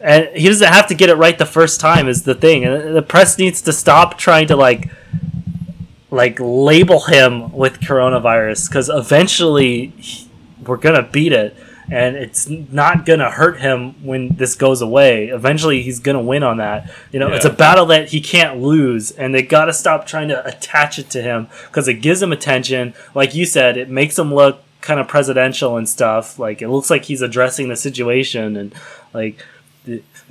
[0.03, 2.65] And he doesn't have to get it right the first time is the thing.
[2.65, 4.89] And the press needs to stop trying to like
[6.11, 10.27] like label him with coronavirus cuz eventually he-
[10.65, 11.57] we're going to beat it
[11.91, 15.27] and it's not going to hurt him when this goes away.
[15.27, 16.89] Eventually he's going to win on that.
[17.11, 20.29] You know, it's a battle that he can't lose and they got to stop trying
[20.29, 22.95] to attach it to him cuz it gives him attention.
[23.15, 26.39] Like you said, it makes him look kind of presidential and stuff.
[26.39, 28.73] Like it looks like he's addressing the situation and
[29.15, 29.45] like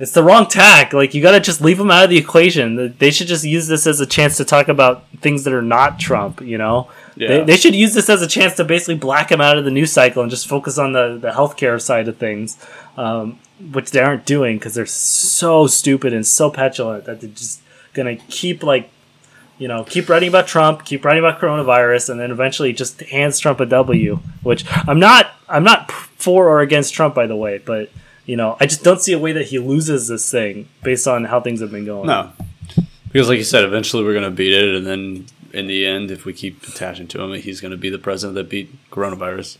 [0.00, 0.92] it's the wrong tack.
[0.92, 2.96] Like you got to just leave them out of the equation.
[2.98, 6.00] They should just use this as a chance to talk about things that are not
[6.00, 6.40] Trump.
[6.40, 7.28] You know, Yeah.
[7.28, 9.70] they, they should use this as a chance to basically black him out of the
[9.70, 12.56] news cycle and just focus on the the healthcare side of things.
[12.96, 13.38] Um,
[13.72, 17.60] which they aren't doing because they're so stupid and so petulant that they're just
[17.92, 18.90] gonna keep like
[19.58, 23.38] you know, keep writing about Trump, keep writing about coronavirus, and then eventually just hands
[23.38, 24.18] Trump a W.
[24.42, 27.90] Which I'm not, I'm not for or against Trump, by the way, but
[28.26, 31.24] you know, I just don't see a way that he loses this thing based on
[31.24, 32.06] how things have been going.
[32.06, 32.30] No,
[33.12, 36.24] because like you said, eventually we're gonna beat it, and then in the end, if
[36.24, 39.58] we keep attaching to him, he's gonna be the president that beat coronavirus.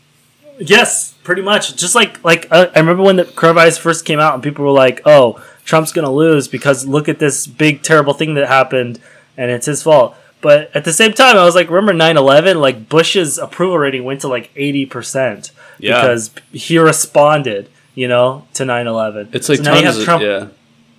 [0.59, 1.75] Yes, pretty much.
[1.75, 4.71] Just like like uh, I remember when the coronavirus first came out, and people were
[4.71, 8.99] like, "Oh, Trump's gonna lose because look at this big terrible thing that happened."
[9.37, 10.13] and it's his fault.
[10.41, 12.59] But at the same time, I was like, remember 9 11?
[12.59, 16.01] Like, Bush's approval rating went to like 80% Yeah.
[16.01, 19.29] because he responded, you know, to 9 11.
[19.33, 20.47] It's like so now you have of- Trump yeah,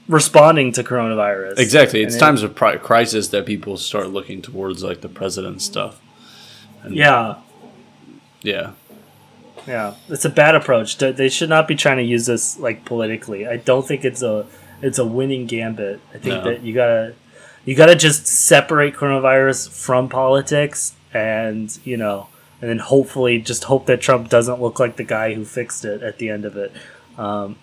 [0.08, 1.58] responding to coronavirus.
[1.58, 2.02] exactly.
[2.02, 5.62] It's And it- times of pri- crisis that people start looking towards like the president
[5.62, 6.00] stuff.
[6.88, 7.36] Yeah,
[8.42, 8.70] Yeah,
[9.66, 9.94] yeah.
[10.08, 10.98] It's a bad approach.
[10.98, 13.46] They- They should not be trying to use this like politically.
[13.46, 14.46] I don't think it's a
[14.80, 16.00] it's a winning gambit.
[16.12, 16.50] I think No.
[16.50, 17.12] that you gotta
[17.64, 22.26] you gotta just separate coronavirus from politics, and you know,
[22.62, 26.02] and then hopefully just hope that Trump doesn't look like the guy who fixed it
[26.02, 26.72] at the end of it.
[27.18, 27.56] Um,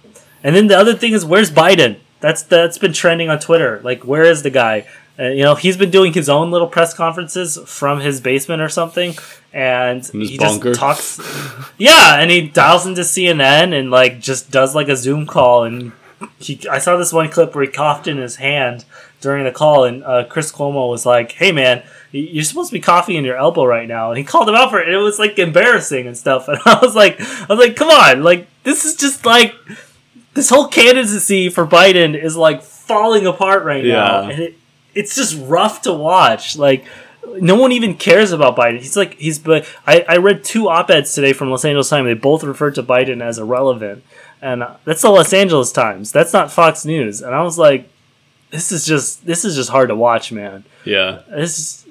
[0.43, 1.99] and then the other thing is, where's Biden?
[2.19, 3.79] That's that's been trending on Twitter.
[3.81, 4.85] Like, where is the guy?
[5.17, 8.67] Uh, you know, he's been doing his own little press conferences from his basement or
[8.67, 9.15] something,
[9.53, 10.73] and he bunker.
[10.73, 11.19] just talks.
[11.77, 15.63] Yeah, and he dials into CNN and like just does like a Zoom call.
[15.63, 15.93] And
[16.39, 18.83] he, I saw this one clip where he coughed in his hand
[19.21, 22.79] during the call, and uh, Chris Cuomo was like, "Hey, man." You're supposed to be
[22.79, 24.87] coughing in your elbow right now, and he called him out for it.
[24.87, 26.47] And it was like embarrassing and stuff.
[26.49, 29.53] And I was like, I was like, come on, like this is just like
[30.33, 34.29] this whole candidacy for Biden is like falling apart right now, Yeah.
[34.29, 34.55] and it,
[34.95, 36.57] it's just rough to watch.
[36.57, 36.85] Like
[37.39, 38.79] no one even cares about Biden.
[38.79, 42.05] He's like he's but I, I read two op eds today from Los Angeles Times.
[42.07, 44.03] They both referred to Biden as irrelevant,
[44.41, 46.11] and uh, that's the Los Angeles Times.
[46.11, 47.21] That's not Fox News.
[47.21, 47.87] And I was like,
[48.49, 50.63] this is just this is just hard to watch, man.
[50.85, 51.21] yeah.
[51.29, 51.85] It's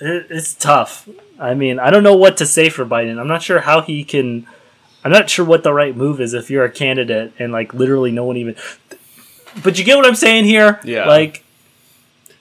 [0.00, 1.08] it, it's tough.
[1.38, 3.18] I mean, I don't know what to say for Biden.
[3.18, 4.46] I'm not sure how he can.
[5.04, 8.12] I'm not sure what the right move is if you're a candidate and like literally
[8.12, 8.56] no one even.
[9.62, 10.78] But you get what I'm saying here.
[10.84, 11.06] Yeah.
[11.06, 11.44] Like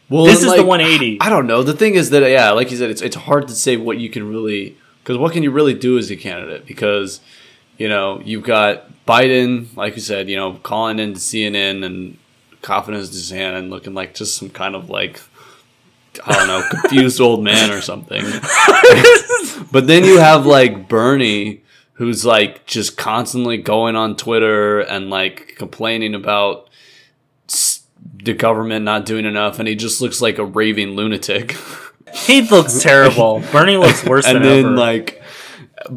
[0.10, 1.22] Well, this and, is the 180.
[1.22, 1.64] I don't know.
[1.64, 4.10] The thing is that yeah, like you said, it's it's hard to say what you
[4.10, 7.22] can really because what can you really do as a candidate because
[7.78, 12.18] you know you've got Biden, like you said, you know, calling into CNN and
[12.62, 15.22] coughing in his hand and looking like just some kind of like
[16.26, 18.24] I don't know, confused old man or something.
[19.72, 21.64] but then you have like Bernie
[21.94, 26.70] who's like just constantly going on Twitter and like complaining about
[28.24, 31.58] the government not doing enough and he just looks like a raving lunatic.
[32.14, 33.44] He looks terrible.
[33.52, 34.78] Bernie looks worse and than then ever.
[34.78, 35.22] like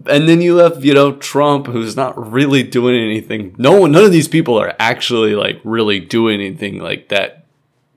[0.07, 3.55] and then you have, you know, Trump who's not really doing anything.
[3.59, 7.41] No one none of these people are actually like really doing anything like that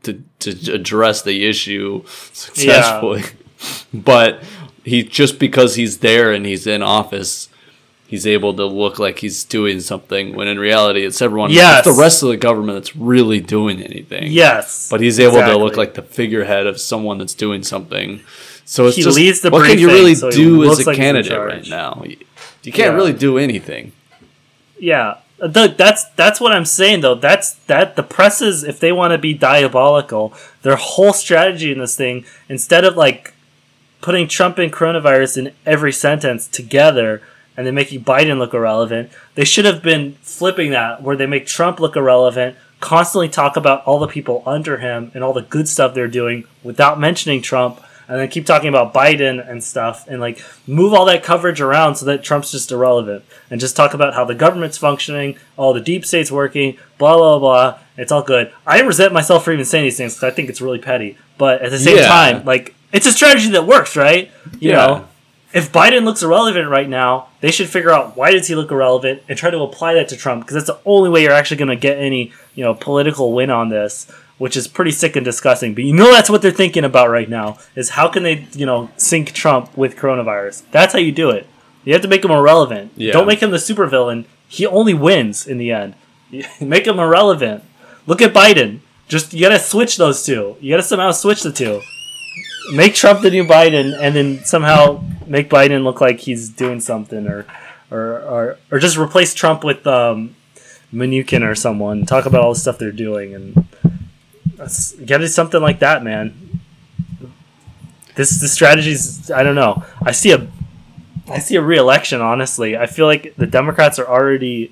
[0.05, 2.03] to to address the issue
[2.33, 3.23] successfully.
[3.93, 4.41] but
[4.83, 7.49] he just because he's there and he's in office
[8.07, 11.85] he's able to look like he's doing something when in reality it's everyone Yes.
[11.87, 15.57] it's the rest of the government that's really doing anything yes, but he's able to
[15.57, 18.21] look like the figurehead of someone that's doing something.
[18.67, 20.97] So it's He just leads the what can you really so do as a like
[20.97, 22.01] candidate right now?
[22.05, 22.17] You
[22.63, 22.95] you can't Yeah.
[22.95, 23.91] really do anything.
[24.79, 27.15] Yeah, the, that's that's what I'm saying though.
[27.15, 31.95] That's that the presses if they want to be diabolical, their whole strategy in this
[31.95, 33.33] thing instead of like
[34.01, 37.21] putting Trump and coronavirus in every sentence together
[37.57, 41.47] and then making Biden look irrelevant, they should have been flipping that where they make
[41.47, 45.67] Trump look irrelevant, constantly talk about all the people under him and all the good
[45.67, 47.81] stuff they're doing without mentioning Trump.
[48.07, 51.95] And then keep talking about Biden and stuff, and like move all that coverage around
[51.95, 55.81] so that Trump's just irrelevant, and just talk about how the government's functioning, all the
[55.81, 57.79] deep state's working, blah blah blah.
[57.97, 58.51] It's all good.
[58.67, 61.17] I resent myself for even saying these things because I think it's really petty.
[61.37, 62.07] But at the same Yeah.
[62.07, 64.29] time, like it's a strategy that works, right?
[64.59, 64.75] You Yeah.
[64.75, 65.05] know,
[65.53, 69.21] if Biden looks irrelevant right now, they should figure out why does he look irrelevant
[69.29, 71.69] and try to apply that to Trump because that's the only way you're actually going
[71.69, 74.07] to get any you know political win on this,
[74.37, 75.73] which is pretty sick and disgusting.
[75.73, 78.65] But you know that's what they're thinking about right now is how can they you
[78.65, 80.63] know sync Trump with coronavirus?
[80.71, 81.47] That's how you do it.
[81.83, 82.91] You have to make him irrelevant.
[82.95, 83.13] Yeah.
[83.13, 84.25] Don't make him the supervillain.
[84.47, 85.95] He only wins in the end.
[86.61, 87.63] make him irrelevant.
[88.07, 88.79] Look at Biden.
[89.07, 90.57] Just you gotta switch those two.
[90.59, 91.81] You gotta somehow switch the two
[92.71, 97.27] make Trump the new Biden, and then somehow make Biden look like he's doing something,
[97.27, 97.45] or
[97.91, 100.35] or or, or just replace Trump with um,
[100.93, 102.05] Mnuchin or someone.
[102.05, 103.67] Talk about all the stuff they're doing, and
[105.05, 106.59] get it something like that, man.
[108.15, 109.29] This the strategies.
[109.29, 109.83] I don't know.
[110.01, 110.47] I see a
[111.29, 112.21] I see a re-election.
[112.21, 114.71] Honestly, I feel like the Democrats are already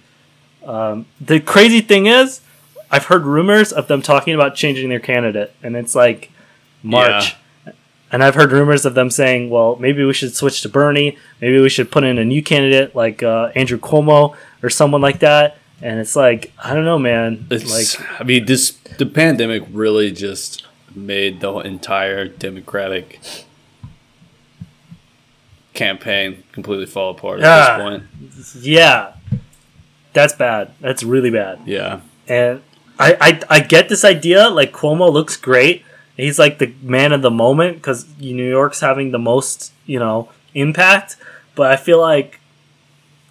[0.66, 2.40] Um, the crazy thing is,
[2.90, 6.32] I've heard rumors of them talking about changing their candidate, and it's like
[6.82, 7.36] March.
[8.12, 11.18] And I've heard rumors of them saying, "Well, maybe we should switch to Bernie.
[11.42, 15.20] Maybe we should put in a new candidate like uh, Andrew Cuomo or someone like
[15.20, 17.46] that." And it's like, I don't know, man.
[17.52, 20.66] It's like, I mean, this the pandemic really just
[20.96, 23.20] made the entire Democratic
[25.74, 28.64] campaign completely fall apart at this point.
[28.64, 29.16] yeah,
[30.14, 30.72] that's bad.
[30.80, 31.60] That's really bad.
[31.66, 32.00] Yeah.
[32.30, 32.62] And
[32.98, 34.48] I, I, I get this idea.
[34.48, 35.84] Like Cuomo looks great.
[36.16, 40.30] He's like the man of the moment because New York's having the most, you know,
[40.54, 41.18] impact.
[41.56, 42.40] But I feel like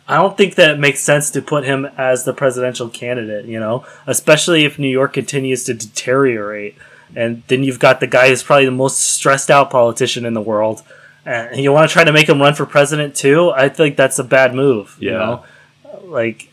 [0.08, 3.46] I don't think that it makes sense to put him as the presidential candidate.
[3.46, 6.76] You know, especially if New York continues to deteriorate,
[7.14, 10.40] and then you've got the guy who's probably the most stressed out politician in the
[10.40, 10.82] world,
[11.24, 13.50] and you want to try to make him run for president too.
[13.50, 14.96] I think that's a bad move.
[14.98, 15.18] You Yeah.
[15.18, 15.44] know,
[16.04, 16.48] like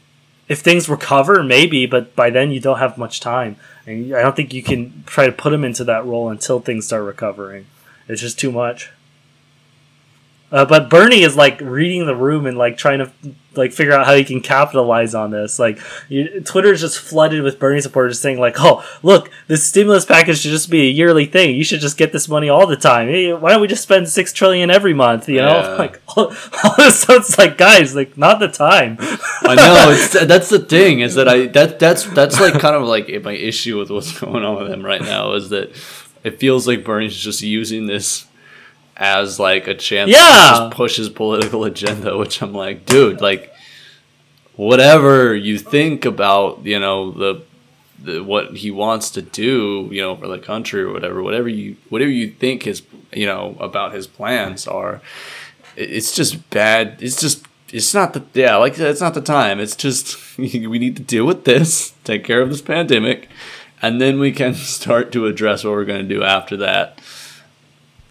[0.47, 4.35] if things recover, maybe, but by then you don't have much time, and I don't
[4.35, 7.65] think you can try to put him into that role until things start recovering.
[8.07, 8.91] It's just too much.
[10.51, 13.11] Uh, but Bernie is like reading the room and like trying to
[13.55, 15.59] like figure out how he can capitalize on this.
[15.59, 20.05] Like you, Twitter is just flooded with Bernie supporters saying like, "Oh, look, this stimulus
[20.05, 21.55] package should just be a yearly thing.
[21.55, 23.09] You should just get this money all the time.
[23.09, 25.29] Hey, why don't we just spend six trillion every month?
[25.29, 25.73] You know, Yeah.
[25.77, 26.33] like all,
[26.63, 28.97] all this stuff's like, guys, like not the time.
[28.99, 32.83] I know it's that's the thing is that I that that's that's like kind of
[32.83, 35.71] like my issue with what's going on with him right now is that
[36.23, 38.25] it feels like Bernie's just using this
[38.99, 40.49] as like a chance to Yeah.
[40.67, 43.51] just push his political agenda, which I'm like, dude, like
[44.55, 47.41] whatever you think about, you know, the
[48.03, 51.75] the what he wants to do, you know, for the country or whatever, whatever you
[51.89, 52.81] whatever you think his
[53.13, 55.01] you know about his plans are,
[55.75, 56.97] it's just bad.
[57.01, 59.59] It's just it's not the yeah like it's not the time.
[59.59, 63.29] It's just we need to deal with this, take care of this pandemic,
[63.81, 66.99] and then we can start to address what we're going to do after that.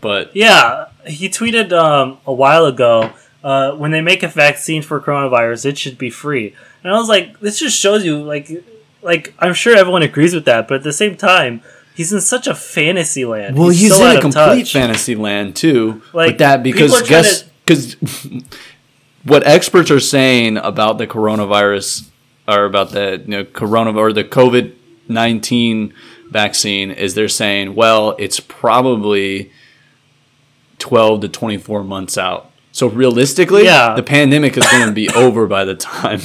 [0.01, 5.01] But Yeah, he tweeted um, a while ago uh, when they make a vaccine for
[5.01, 6.55] coronavirus, it should be free.
[6.83, 8.51] And I was like, this just shows you, like,
[9.03, 11.63] like I'm sure everyone agrees with that, but at the same time,
[11.95, 13.57] he's in such a fantasy land.
[13.57, 14.73] well, he's, so in a complete touch.
[14.73, 16.03] fantasy land too.
[16.13, 17.97] Like, with that because people are trying guess because
[19.25, 22.09] what experts are saying about the coronavirus
[22.47, 24.75] or about the you know corona or the COVID
[25.09, 25.93] nineteen
[26.31, 29.51] vaccine is they're saying, well, it's probably
[30.79, 32.51] twelve to twenty four months out.
[32.73, 33.95] So realistically, Yeah.
[33.95, 36.21] the pandemic is going to be over by the time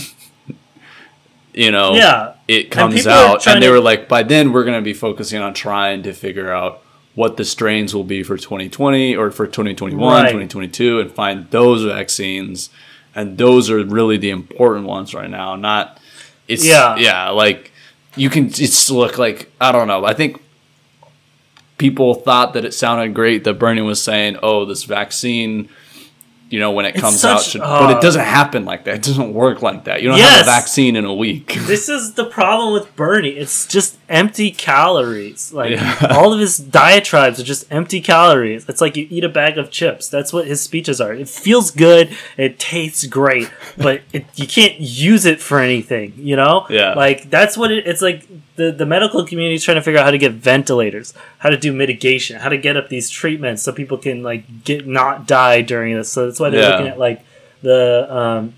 [1.53, 2.33] you know Yeah.
[2.47, 3.47] it comes are out.
[3.47, 6.13] And they to- were like, by then we're going to be focusing on trying to
[6.13, 6.81] figure out
[7.15, 10.21] what the strains will be for 2020 or for 2021, Right.
[10.23, 12.69] 2022, and find those vaccines.
[13.15, 15.55] And those are really the important ones right now.
[15.55, 15.99] Not,
[16.47, 16.95] it's, Yeah.
[16.95, 17.71] yeah, like
[18.15, 20.03] you can just look like, I don't know.
[20.05, 20.41] I think
[21.77, 25.69] people thought that it sounded great that Bernie was saying, oh, this vaccine.
[26.49, 28.83] You know, when it It's comes such- out, should, but uh, it doesn't happen like
[28.83, 28.95] that.
[28.95, 30.03] It doesn't work like that.
[30.03, 31.57] You don't have a vaccine in a week.
[31.73, 33.29] This is the problem with Bernie.
[33.29, 35.51] It's just empty calories.
[35.51, 36.07] Like Yeah.
[36.11, 38.69] all of his diatribes are just empty calories.
[38.69, 40.09] It's like you eat a bag of chips.
[40.09, 41.13] That's what his speeches are.
[41.13, 42.15] It feels good.
[42.37, 46.13] It tastes great, but it, you can't use it for anything.
[46.17, 46.67] You know?
[46.69, 46.93] Yeah.
[46.93, 48.27] Like that's what it, it's like.
[48.55, 51.57] The the medical community is trying to figure out how to get ventilators, how to
[51.57, 55.61] do mitigation, how to get up these treatments so people can like get not die
[55.63, 56.11] during this.
[56.11, 56.69] So that's why they're Yeah.
[56.71, 57.23] looking at like
[57.61, 58.53] the um,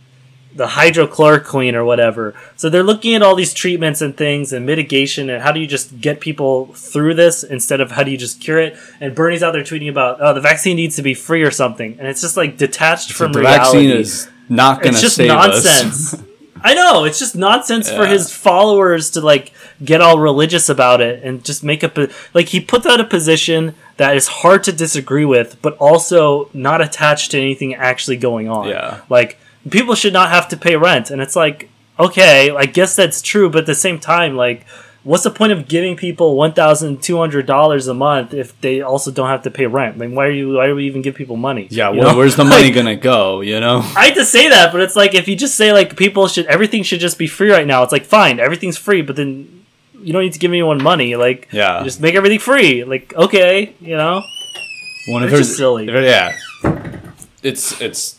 [0.56, 2.34] the hydrochloroquine or whatever.
[2.56, 5.68] So they're looking at all these treatments and things and mitigation and how do you
[5.68, 8.78] just get people through this instead of how do you just cure it.
[9.02, 11.98] And Bernie's out there tweeting about oh the vaccine needs to be free or something,
[12.00, 13.88] and it's just like detached from the reality.
[13.88, 15.04] vaccine is not going to change.
[15.04, 16.14] it's just save nonsense.
[16.14, 16.24] us.
[16.62, 19.52] I know it's just nonsense for his followers to like
[19.84, 23.04] get all religious about it and just make up a like he puts out a
[23.04, 28.50] position that is hard to disagree with, but also not attached to anything actually going
[28.50, 28.70] on.
[28.70, 29.02] Yeah.
[29.10, 29.38] like
[29.70, 33.50] people should not have to pay rent, and it's like okay, I guess that's true,
[33.50, 34.66] but at the same time, like.
[35.06, 38.82] What's the point of giving people one thousand two hundred dollars a month if they
[38.82, 39.96] also don't have to pay rent?
[39.96, 40.54] I mean, why are you?
[40.54, 41.68] Why do we even give people money?
[41.70, 42.18] yeah, well, know?
[42.18, 43.42] where's the money Like, going to go?
[43.42, 43.80] You know?
[43.96, 46.48] I hate to say that, but it's like if you just say like people should
[46.48, 47.84] everything should just be free right now.
[47.84, 49.64] It's like fine, everything's free, but then
[50.02, 51.16] you don't need to give anyone money.
[51.16, 51.84] Like Yeah.
[51.84, 52.84] just make everything free.
[52.84, 54.24] Like okay, you know,
[55.10, 55.86] One of just silly.
[55.86, 56.36] Yeah,
[57.44, 58.18] it's it's.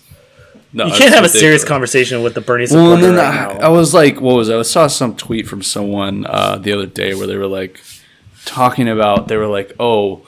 [0.77, 1.65] No, you can't have a serious ridiculous.
[1.65, 3.67] conversation with the Bernie Well, supporter and then right I, now.
[3.67, 4.57] I was like, what was it?
[4.57, 7.81] I saw some tweet from someone uh, the other day where they were like
[8.45, 9.29] talking about.
[9.29, 10.27] They were like, oh.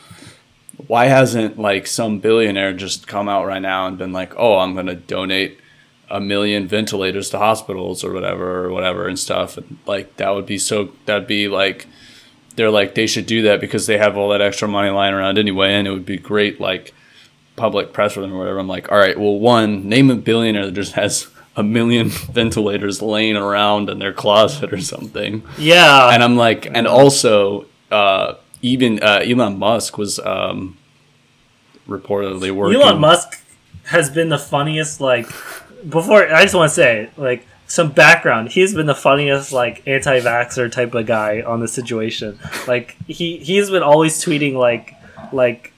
[0.86, 4.72] Why hasn't like some billionaire just come out right now and been like, "Oh, I'm
[4.74, 5.58] going to donate
[6.08, 10.46] a million ventilators to hospitals or whatever or whatever and stuff and like that would
[10.46, 11.86] be so that'd be like
[12.56, 15.36] they're like they should do that because they have all that extra money lying around
[15.36, 16.94] anyway and it would be great like
[17.58, 20.92] public press or whatever i'm like all right well one name a billionaire that just
[20.92, 26.10] has a million ventilators laying around in their closet or something Yeah.
[26.12, 30.76] and I'm like, and also, uh, even uh, Elon Musk was um,
[31.88, 32.80] reportedly working.
[32.80, 33.40] Elon Musk
[33.86, 35.00] has been the funniest.
[35.00, 35.26] Like
[35.88, 38.50] before, I just want to say like some background.
[38.50, 42.38] He's been the funniest like anti-vaxxer type of guy on the situation.
[42.66, 44.94] Like he he's been always tweeting like
[45.32, 45.72] like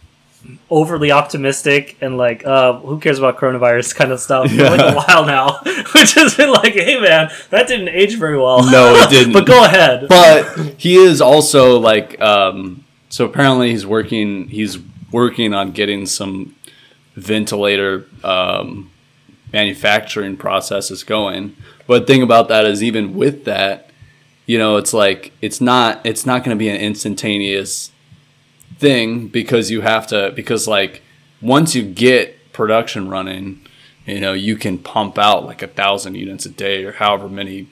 [0.71, 4.95] overly optimistic and like uh who cares about coronavirus kind of stuff for like a
[4.95, 5.59] while now
[5.95, 9.33] which has been like hey man that didn't age very well No, it didn't.
[9.35, 14.49] but go ahead but he is also like, um, so apparently he's working.
[14.49, 14.79] He's
[15.13, 16.55] working on getting some
[17.17, 18.91] ventilator um,
[19.53, 21.57] manufacturing processes going.
[21.87, 23.91] But the thing about that is, even with that,
[24.47, 27.91] you know, it's like it's not it's not going to be an instantaneous
[28.81, 31.03] thing because you have to because like
[31.41, 33.61] once you get production running,
[34.07, 37.69] you know, you can pump out like a thousand units a day or however many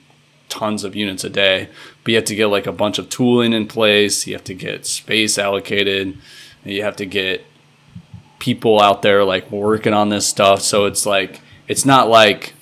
[0.47, 1.69] tons of units a day.
[2.03, 4.25] But you have to get like a bunch of tooling in place.
[4.25, 6.17] You have to get space allocated.
[6.63, 7.45] You have to get
[8.39, 10.61] people out there like working on this stuff.
[10.61, 12.53] So it's like it's not like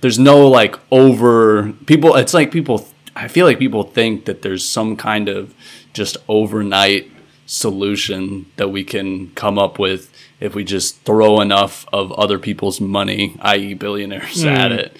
[0.00, 2.14] there's no like over people.
[2.16, 2.88] It's like people.
[3.16, 5.54] I feel like people think that there's some kind of
[5.92, 7.13] just overnight
[7.46, 12.80] solution that we can come up with if we just throw enough of other people's
[12.80, 14.96] money, i.e., billionaires, at it.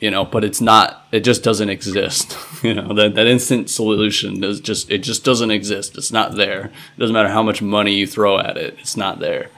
[0.00, 1.06] You know, but it's not.
[1.10, 2.36] It just doesn't exist.
[2.60, 4.90] You know, that that instant solution is just.
[4.90, 5.96] It just doesn't exist.
[5.96, 6.72] It's not there.
[6.96, 8.76] It doesn't matter how much money you throw at it.
[8.80, 9.50] It's not there.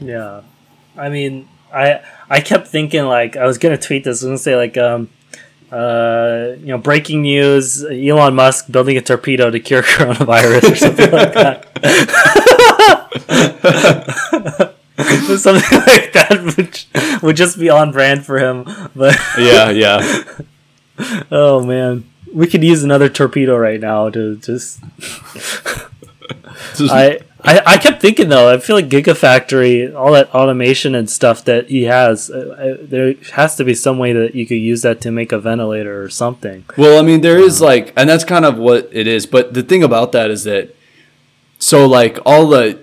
[0.00, 0.44] Yeah,
[0.96, 2.00] I mean, I
[2.30, 4.22] I kept thinking like I was gonna tweet this.
[4.22, 5.10] Gonna say like um,
[5.70, 11.10] uh, you know, breaking news: Elon Musk building a torpedo to cure coronavirus or something
[11.10, 11.66] like that.
[15.38, 18.64] something like that would would just be on brand for him.
[18.94, 20.24] But Yeah, yeah.
[21.30, 24.80] oh man, we could use another torpedo right now to just
[26.80, 28.52] I, I I kept thinking though.
[28.52, 33.14] I feel like Gigafactory, all that automation and stuff that he has, uh, uh, there
[33.32, 36.08] has to be some way that you could use that to make a ventilator or
[36.08, 36.64] something.
[36.76, 39.26] Well, I mean, there is like, and that's kind of what it is.
[39.26, 40.74] But the thing about that is that,
[41.58, 42.80] so like all the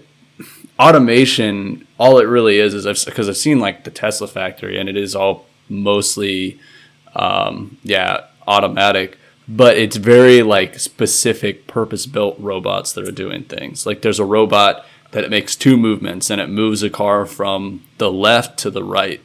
[0.80, 4.98] automation, all it really is is because I've, seen like the Tesla factory, and it
[4.98, 6.60] is all mostly,
[7.14, 9.18] um, yeah, automatic.
[9.48, 13.86] But it's very like specific, purpose built robots that are doing things.
[13.86, 17.84] Like there's a robot that it makes two movements and it moves a car from
[18.00, 19.22] the left to the right.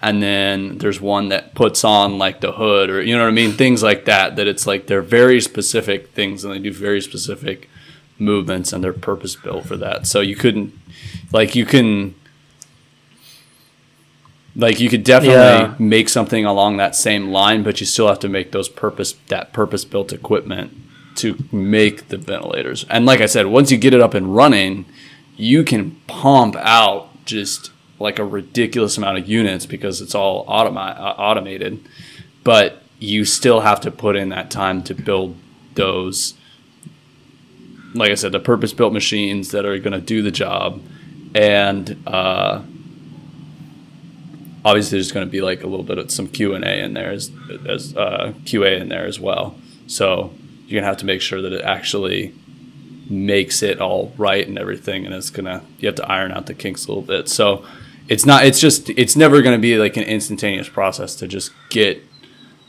[0.00, 3.34] And then there's one that puts on like the hood or you know what I
[3.34, 3.52] mean?
[3.52, 7.68] Things like that that it's like they're very specific things and they do very specific
[8.18, 10.06] movements and they're purpose built for that.
[10.06, 10.72] So you couldn't
[11.32, 12.14] like you can
[14.60, 15.74] like you could definitely Yeah.
[15.78, 19.52] make something along that same line but you still have to make those purpose that
[19.52, 20.76] purpose built equipment
[21.16, 22.84] to make the ventilators.
[22.88, 24.84] And like I said once you get it up and running
[25.36, 30.98] you can pump out just like a ridiculous amount of units because it's all automa-
[30.98, 31.80] uh, automated.
[32.44, 35.34] But you still have to put in that time to build
[35.74, 36.34] those
[37.94, 40.80] like i said the purpose built machines that are going to do the job.
[41.34, 42.62] And uh,
[44.64, 47.30] obviously there's going to be like a little bit of some q&a in there as,
[47.68, 49.56] as uh, qa in there as well.
[49.86, 50.32] So
[50.66, 52.34] you're going to have to make sure that it actually
[53.10, 56.54] makes it all right and everything and it's gonna you have to iron out the
[56.54, 57.28] kinks a little bit.
[57.28, 57.66] So
[58.08, 62.02] it's not it's just it's never gonna be like an instantaneous process to just get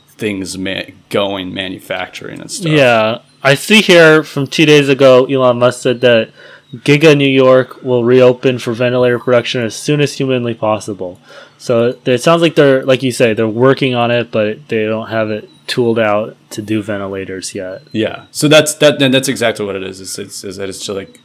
[0.08, 2.72] things ma- going manufacturing and stuff.
[2.72, 6.30] Yeah, I see here from two days ago, Elon Musk said that
[6.74, 11.20] Giga New York will reopen for ventilator production as soon as humanly possible.
[11.58, 15.08] So it sounds like they're, like you say, they're working on it, but they don't
[15.08, 17.82] have it tooled out to do ventilators yet.
[17.92, 20.88] yeah so that's that then that's exactly what it is it's, it's, that it's just
[20.90, 21.20] like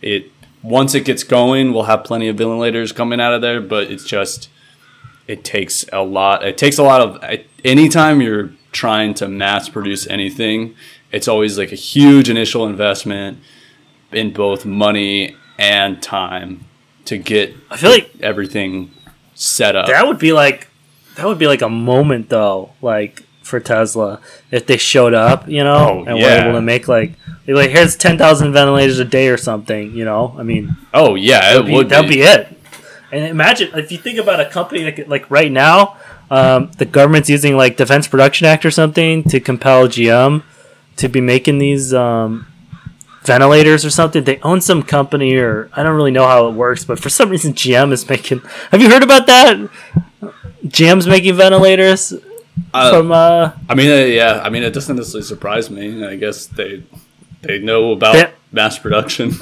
[0.00, 0.30] it
[0.62, 4.04] once it gets going we'll have plenty of ventilators coming out of there but it's
[4.04, 4.48] just
[5.26, 7.22] it takes a lot it takes a lot of
[7.64, 10.74] anytime you're trying to mass produce anything
[11.12, 13.38] it's always like a huge initial investment
[14.12, 16.64] in both money and time
[17.04, 18.90] to get I feel like everything
[19.34, 20.68] set up that would be like
[21.16, 25.64] that would be like a moment though, like for Tesla if they showed up, you
[25.64, 26.42] know, Oh, and yeah.
[26.44, 27.12] were able to make like
[27.48, 30.34] like here's ten thousand ventilators a day or something, you know.
[30.38, 32.16] I mean, oh yeah it that'd be, would that'd be.
[32.16, 32.56] be it.
[33.12, 35.96] And imagine if you think about a company that like right now,
[36.30, 40.44] um, the government's using like Defense Production Act or something to compel GM
[41.00, 42.46] to be making these um,
[43.24, 44.24] ventilators or something.
[44.24, 47.28] They own some company, or I don't really know how it works, but for some
[47.30, 48.40] reason GM is making.
[48.70, 49.56] Have you heard about that?
[50.66, 52.12] GM's making ventilators
[52.74, 53.10] Uh, from.
[53.12, 54.40] Uh, I mean, uh, yeah.
[54.44, 56.04] I mean, it doesn't necessarily surprise me.
[56.04, 56.82] I guess they
[57.42, 58.30] they know about Yeah.
[58.52, 59.32] mass production.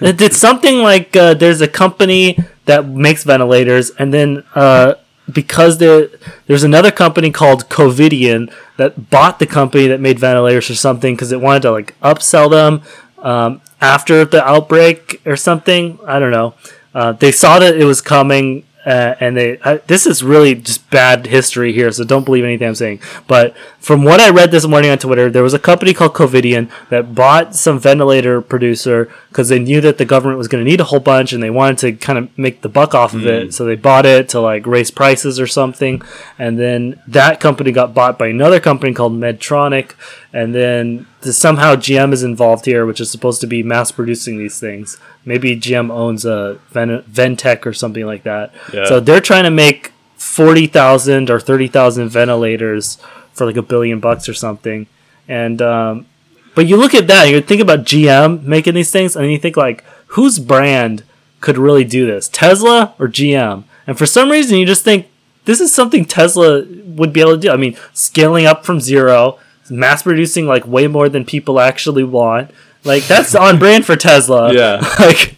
[0.00, 4.94] It did something like uh, there's a company that makes ventilators, and then uh,
[5.32, 6.08] because there
[6.46, 11.32] there's another company called Covidien that bought the company that made ventilators or something because
[11.32, 12.82] it wanted to like upsell them
[13.18, 15.98] um, after the outbreak or something.
[16.06, 16.54] I don't know.
[16.94, 18.64] Uh, they saw that it was coming.
[18.86, 22.68] Uh, and they uh, this is really just bad history here, so don't believe anything
[22.68, 23.00] I'm saying.
[23.26, 26.70] But from what I read this morning on Twitter, there was a company called Covidien
[26.88, 30.80] that bought some ventilator producer because they knew that the government was going to need
[30.80, 33.52] a whole bunch, and they wanted to kind of make the buck off of it.
[33.52, 36.00] So they bought it to like raise prices or something,
[36.38, 39.94] and then that company got bought by another company called Medtronic,
[40.32, 44.38] and then the, somehow GM is involved here, which is supposed to be mass producing
[44.38, 44.98] these things.
[45.24, 48.52] Maybe GM owns a Ven- Ventec or something like that.
[48.72, 48.86] Yeah.
[48.86, 52.98] So they're trying to make forty thousand or thirty thousand ventilators
[53.32, 54.86] for like a billion bucks or something.
[55.26, 56.06] And um,
[56.54, 59.38] but you look at that, and you think about GM making these things, and you
[59.38, 61.04] think like, whose brand
[61.40, 63.64] could really do this, Tesla or GM?
[63.86, 65.08] And for some reason, you just think
[65.44, 67.50] this is something Tesla would be able to do.
[67.50, 69.38] I mean, scaling up from zero,
[69.70, 72.50] mass producing like way more than people actually want.
[72.84, 74.52] Like that's on brand for Tesla.
[74.52, 74.76] Yeah.
[74.98, 75.36] like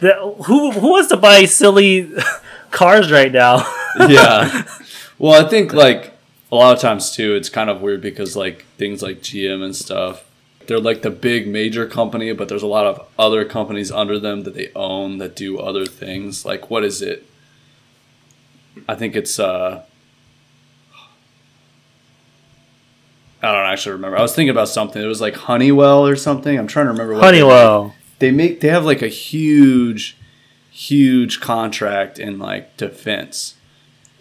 [0.00, 2.12] that, who who wants to buy silly
[2.70, 3.58] cars right now?
[4.08, 4.64] yeah.
[5.18, 6.12] Well, I think like
[6.50, 9.76] a lot of times too, it's kind of weird because like things like GM and
[9.76, 10.24] stuff,
[10.66, 14.42] they're like the big major company, but there's a lot of other companies under them
[14.42, 16.44] that they own that do other things.
[16.44, 17.26] Like what is it?
[18.88, 19.84] I think it's uh
[23.42, 24.16] I don't actually remember.
[24.18, 25.02] I was thinking about something.
[25.02, 26.58] It was like Honeywell or something.
[26.58, 27.94] I'm trying to remember what they make Honeywell.
[28.20, 30.16] they make they have like a huge
[30.70, 33.54] huge contract in like defense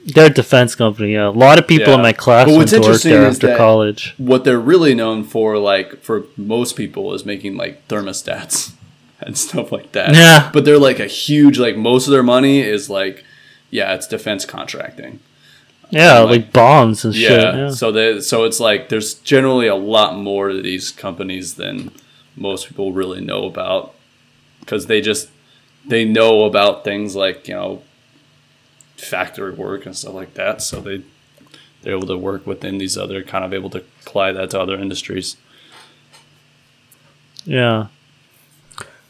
[0.06, 1.14] They're a defense company.
[1.14, 3.48] Yeah, a lot of people in my class But went what's interesting there is after
[3.48, 4.14] that- college.
[4.18, 8.74] what they're really known for like for most people is making like thermostats
[9.22, 10.50] and stuff like that Yeah.
[10.52, 13.24] but they're like a huge like most of their money is like
[13.70, 15.20] yeah it's defense contracting
[15.92, 17.56] Yeah, like- like, bombs and yeah, shit.
[17.56, 17.70] Yeah.
[17.72, 21.92] so they so it's like there's generally a lot more to these companies than
[22.36, 23.94] most people really know about
[24.62, 25.30] because they just
[25.86, 27.82] they know about things like you know
[28.98, 31.02] factory work and stuff like that so they
[31.82, 34.80] they're able to work within these other kind of able to apply that to other
[34.80, 35.36] industries
[37.46, 37.88] Yeah.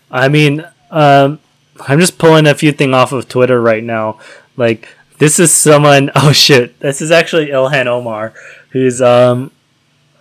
[0.09, 1.39] I mean, um,
[1.87, 4.19] I'm just pulling a few things off of Twitter right now.
[4.57, 4.87] Like,
[5.21, 6.09] this is someone.
[6.15, 6.79] Oh shit!
[6.79, 8.33] This is actually Ilhan Omar,
[8.71, 9.51] who's um,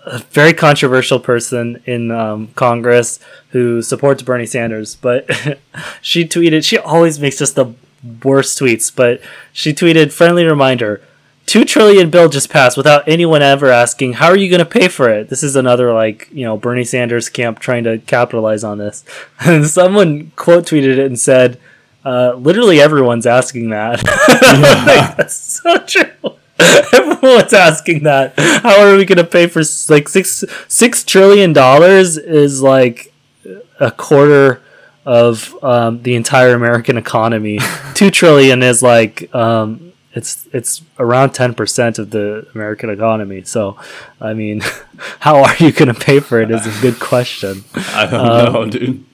[0.04, 4.96] a very controversial person in um, Congress who supports Bernie Sanders.
[4.96, 5.28] But
[6.02, 6.64] she tweeted.
[6.64, 7.74] She always makes just the
[8.22, 8.94] worst tweets.
[8.94, 9.22] But
[9.54, 11.00] she tweeted, "Friendly reminder."
[11.46, 14.86] Two trillion bill just passed without anyone ever asking, how are you going to pay
[14.86, 15.30] for it?
[15.30, 19.02] This is another like you know Bernie Sanders camp trying to capitalize on this.
[19.40, 21.58] And someone quote tweeted it and said,
[22.04, 24.02] uh, "Literally everyone's asking that."
[24.86, 26.36] Like, that's so true.
[26.92, 28.34] Everyone's asking that.
[28.36, 32.18] How are we going to pay for like six six trillion dollars?
[32.18, 33.12] Is like
[33.78, 34.60] a quarter
[35.06, 37.58] of um, the entire American economy.
[37.94, 43.42] Two trillion is like um, it's it's around ten percent of the American economy.
[43.44, 43.78] So,
[44.20, 44.60] I mean,
[45.20, 46.50] how are you going to pay for it?
[46.50, 47.64] Is a good question.
[47.74, 49.04] i don't Um, know dude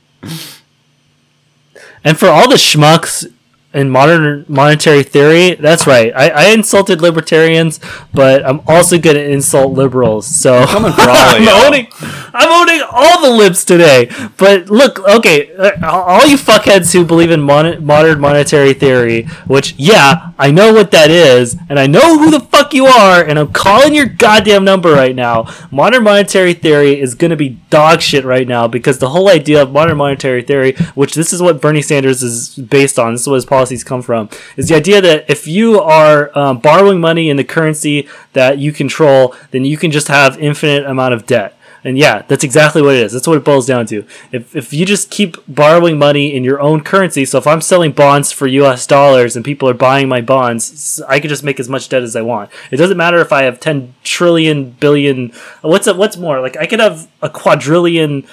[2.05, 3.31] And for all the schmucks
[3.77, 6.13] in modern monetary theory, that's right.
[6.17, 7.79] I, I insulted libertarians,
[8.15, 10.27] but I'm also going to insult liberals.
[10.27, 14.11] So I'm owning, I'm owning all the libs today.
[14.39, 19.75] But look, okay, uh, all you fuckheads who believe in mon- modern monetary theory, which
[19.77, 23.39] yeah, I know what that is, and I know who the fuck you are, and
[23.39, 25.53] I'm calling your goddamn number right now.
[25.71, 29.63] Modern monetary theory is going to be dog shit right now because the whole idea
[29.63, 33.27] of modern monetary theory, which this is what Bernie Sanders is based on, this is
[33.27, 37.29] what his policies come from, is the idea that if you are um, borrowing money
[37.29, 41.53] in the currency that you control, then you can just have infinite amount of debt.
[41.83, 43.13] And yeah, that's exactly what it is.
[43.13, 44.05] That's what it boils down to.
[44.33, 47.93] If, if you just keep borrowing money in your own currency, so if I'm selling
[47.93, 51.69] bonds for US dollars and people are buying my bonds, I can just make as
[51.69, 52.51] much debt as I want.
[52.71, 55.33] It doesn't matter if I have 10 trillion billion
[55.63, 56.41] what's a, what's more?
[56.41, 58.27] Like I could have a quadrillion,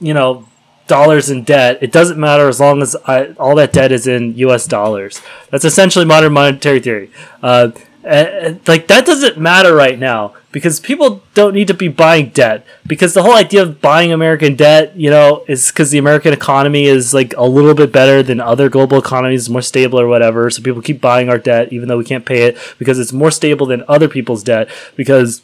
[0.00, 0.46] you know,
[0.90, 4.36] dollars in debt, it doesn't matter as long as I, all that debt is in
[4.36, 4.66] U.S.
[4.66, 5.22] dollars.
[5.50, 7.10] That's essentially modern monetary theory.
[7.42, 7.70] Uh,
[8.04, 12.66] uh, like that doesn't matter right now because people don't need to be buying debt
[12.86, 16.86] because the whole idea of buying American debt, you know, is because the American economy
[16.86, 20.48] is like a little bit better than other global economies, more stable or whatever.
[20.48, 23.30] So people keep buying our debt even though we can't pay it because it's more
[23.30, 25.42] stable than other people's debt because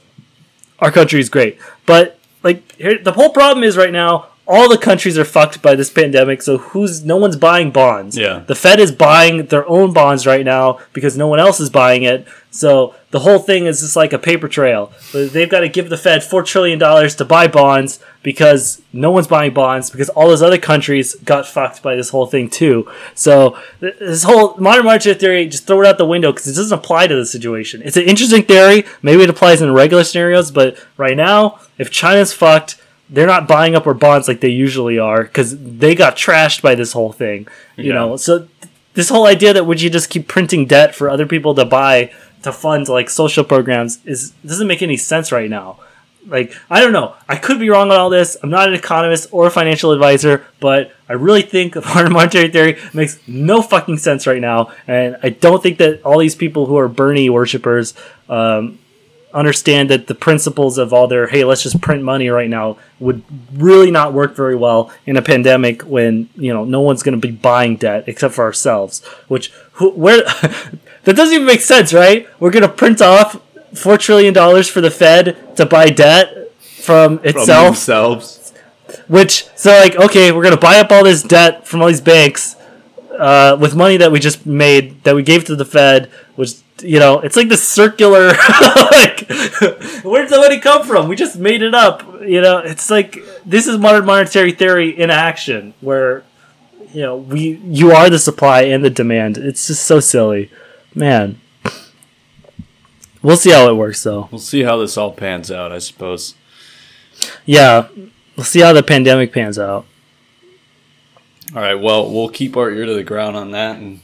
[0.79, 1.59] our country is great.
[1.85, 5.75] But like here, the whole problem is right now all the countries are fucked by
[5.75, 8.17] this pandemic, so who's no one's buying bonds.
[8.17, 8.45] Yeah.
[8.47, 12.05] The Fed is buying their own bonds right now because no one else is buying
[12.05, 12.27] it.
[12.51, 14.93] So the whole thing is just like a paper trail.
[15.13, 19.27] They've got to give the Fed four trillion dollars to buy bonds because no one's
[19.27, 22.91] buying bonds because all those other countries got fucked by this whole thing too.
[23.15, 26.79] So this whole modern monetary theory, just throw it out the window because it doesn't
[26.79, 27.83] apply to the situation.
[27.85, 28.85] It's an interesting theory.
[29.03, 33.75] Maybe it applies in regular scenarios, but right now, if China's fucked they're not buying
[33.75, 37.47] up our bonds like they usually are because they got trashed by this whole thing.
[37.77, 37.95] You Yeah.
[37.95, 38.51] know, so th-
[38.95, 42.11] this whole idea that would you just keep printing debt for other people to buy
[42.43, 45.79] to fund like social programs is doesn't make any sense right now.
[46.29, 48.37] Like I don't know, I could be wrong on all this.
[48.43, 52.79] I'm not an economist or a financial advisor, but I really think modern monetary theory
[52.93, 56.77] makes no fucking sense right now, and I don't think that all these people who
[56.79, 57.95] are Bernie worshippers
[58.29, 58.79] um,
[59.37, 63.23] understand that the principles of all their hey let's just print money right now would
[63.53, 67.27] really not work very well in a pandemic when you know no one's going to
[67.29, 70.23] be buying debt except for ourselves which who, where
[71.05, 73.41] that doesn't even make sense right we're going to print off
[73.75, 78.53] 4 trillion dollars for the fed to buy debt from From itself themselves.
[79.07, 82.01] which so like okay we're going to buy up all this debt from all these
[82.01, 82.57] banks
[83.19, 86.99] uh, with money that we just made that we gave to the Fed, which you
[86.99, 88.29] know, it's like this circular
[88.91, 89.29] like
[90.03, 91.09] where did the money come from?
[91.09, 92.03] We just made it up.
[92.23, 96.25] You know, it's like this is modern monetary theory in action where
[96.93, 99.39] you know, we you are the supply and the demand.
[99.39, 100.51] It's just so silly.
[100.95, 101.41] Man.
[103.23, 104.29] We'll see how it works though.
[104.31, 106.35] We'll see how this all pans out, I suppose.
[107.45, 107.89] Yeah.
[108.37, 109.87] We'll see how the pandemic pans out.
[111.55, 114.01] All right, well, we'll keep our ear to the ground on that and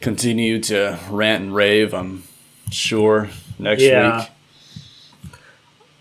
[0.00, 2.24] continue to rant and rave, I'm
[2.70, 4.18] sure, next Yeah.
[4.20, 4.28] week.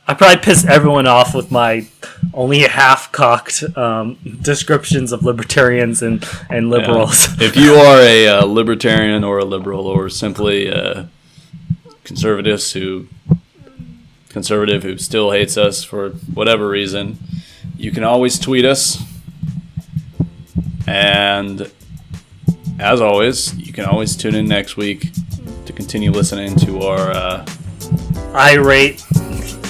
[0.06, 1.88] I probably pissed everyone off with my
[2.34, 7.28] only half cocked um, descriptions of libertarians and, and liberals.
[7.30, 7.36] Yeah.
[7.48, 11.06] If you are a uh, libertarian or a liberal or simply uh,
[12.04, 13.08] conservatives who
[14.28, 17.20] conservative who still hates us for whatever reason,
[17.78, 19.02] you can always tweet us.
[20.88, 21.72] And
[22.80, 25.12] as always, you can always tune in next week
[25.66, 27.46] to continue listening to our uh,
[28.34, 29.04] irate,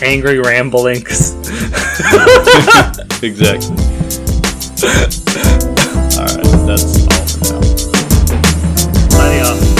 [0.01, 1.35] angry ramblings.
[3.21, 3.75] exactly.
[6.17, 7.07] All right, that's
[7.51, 7.61] all
[9.09, 9.72] for now.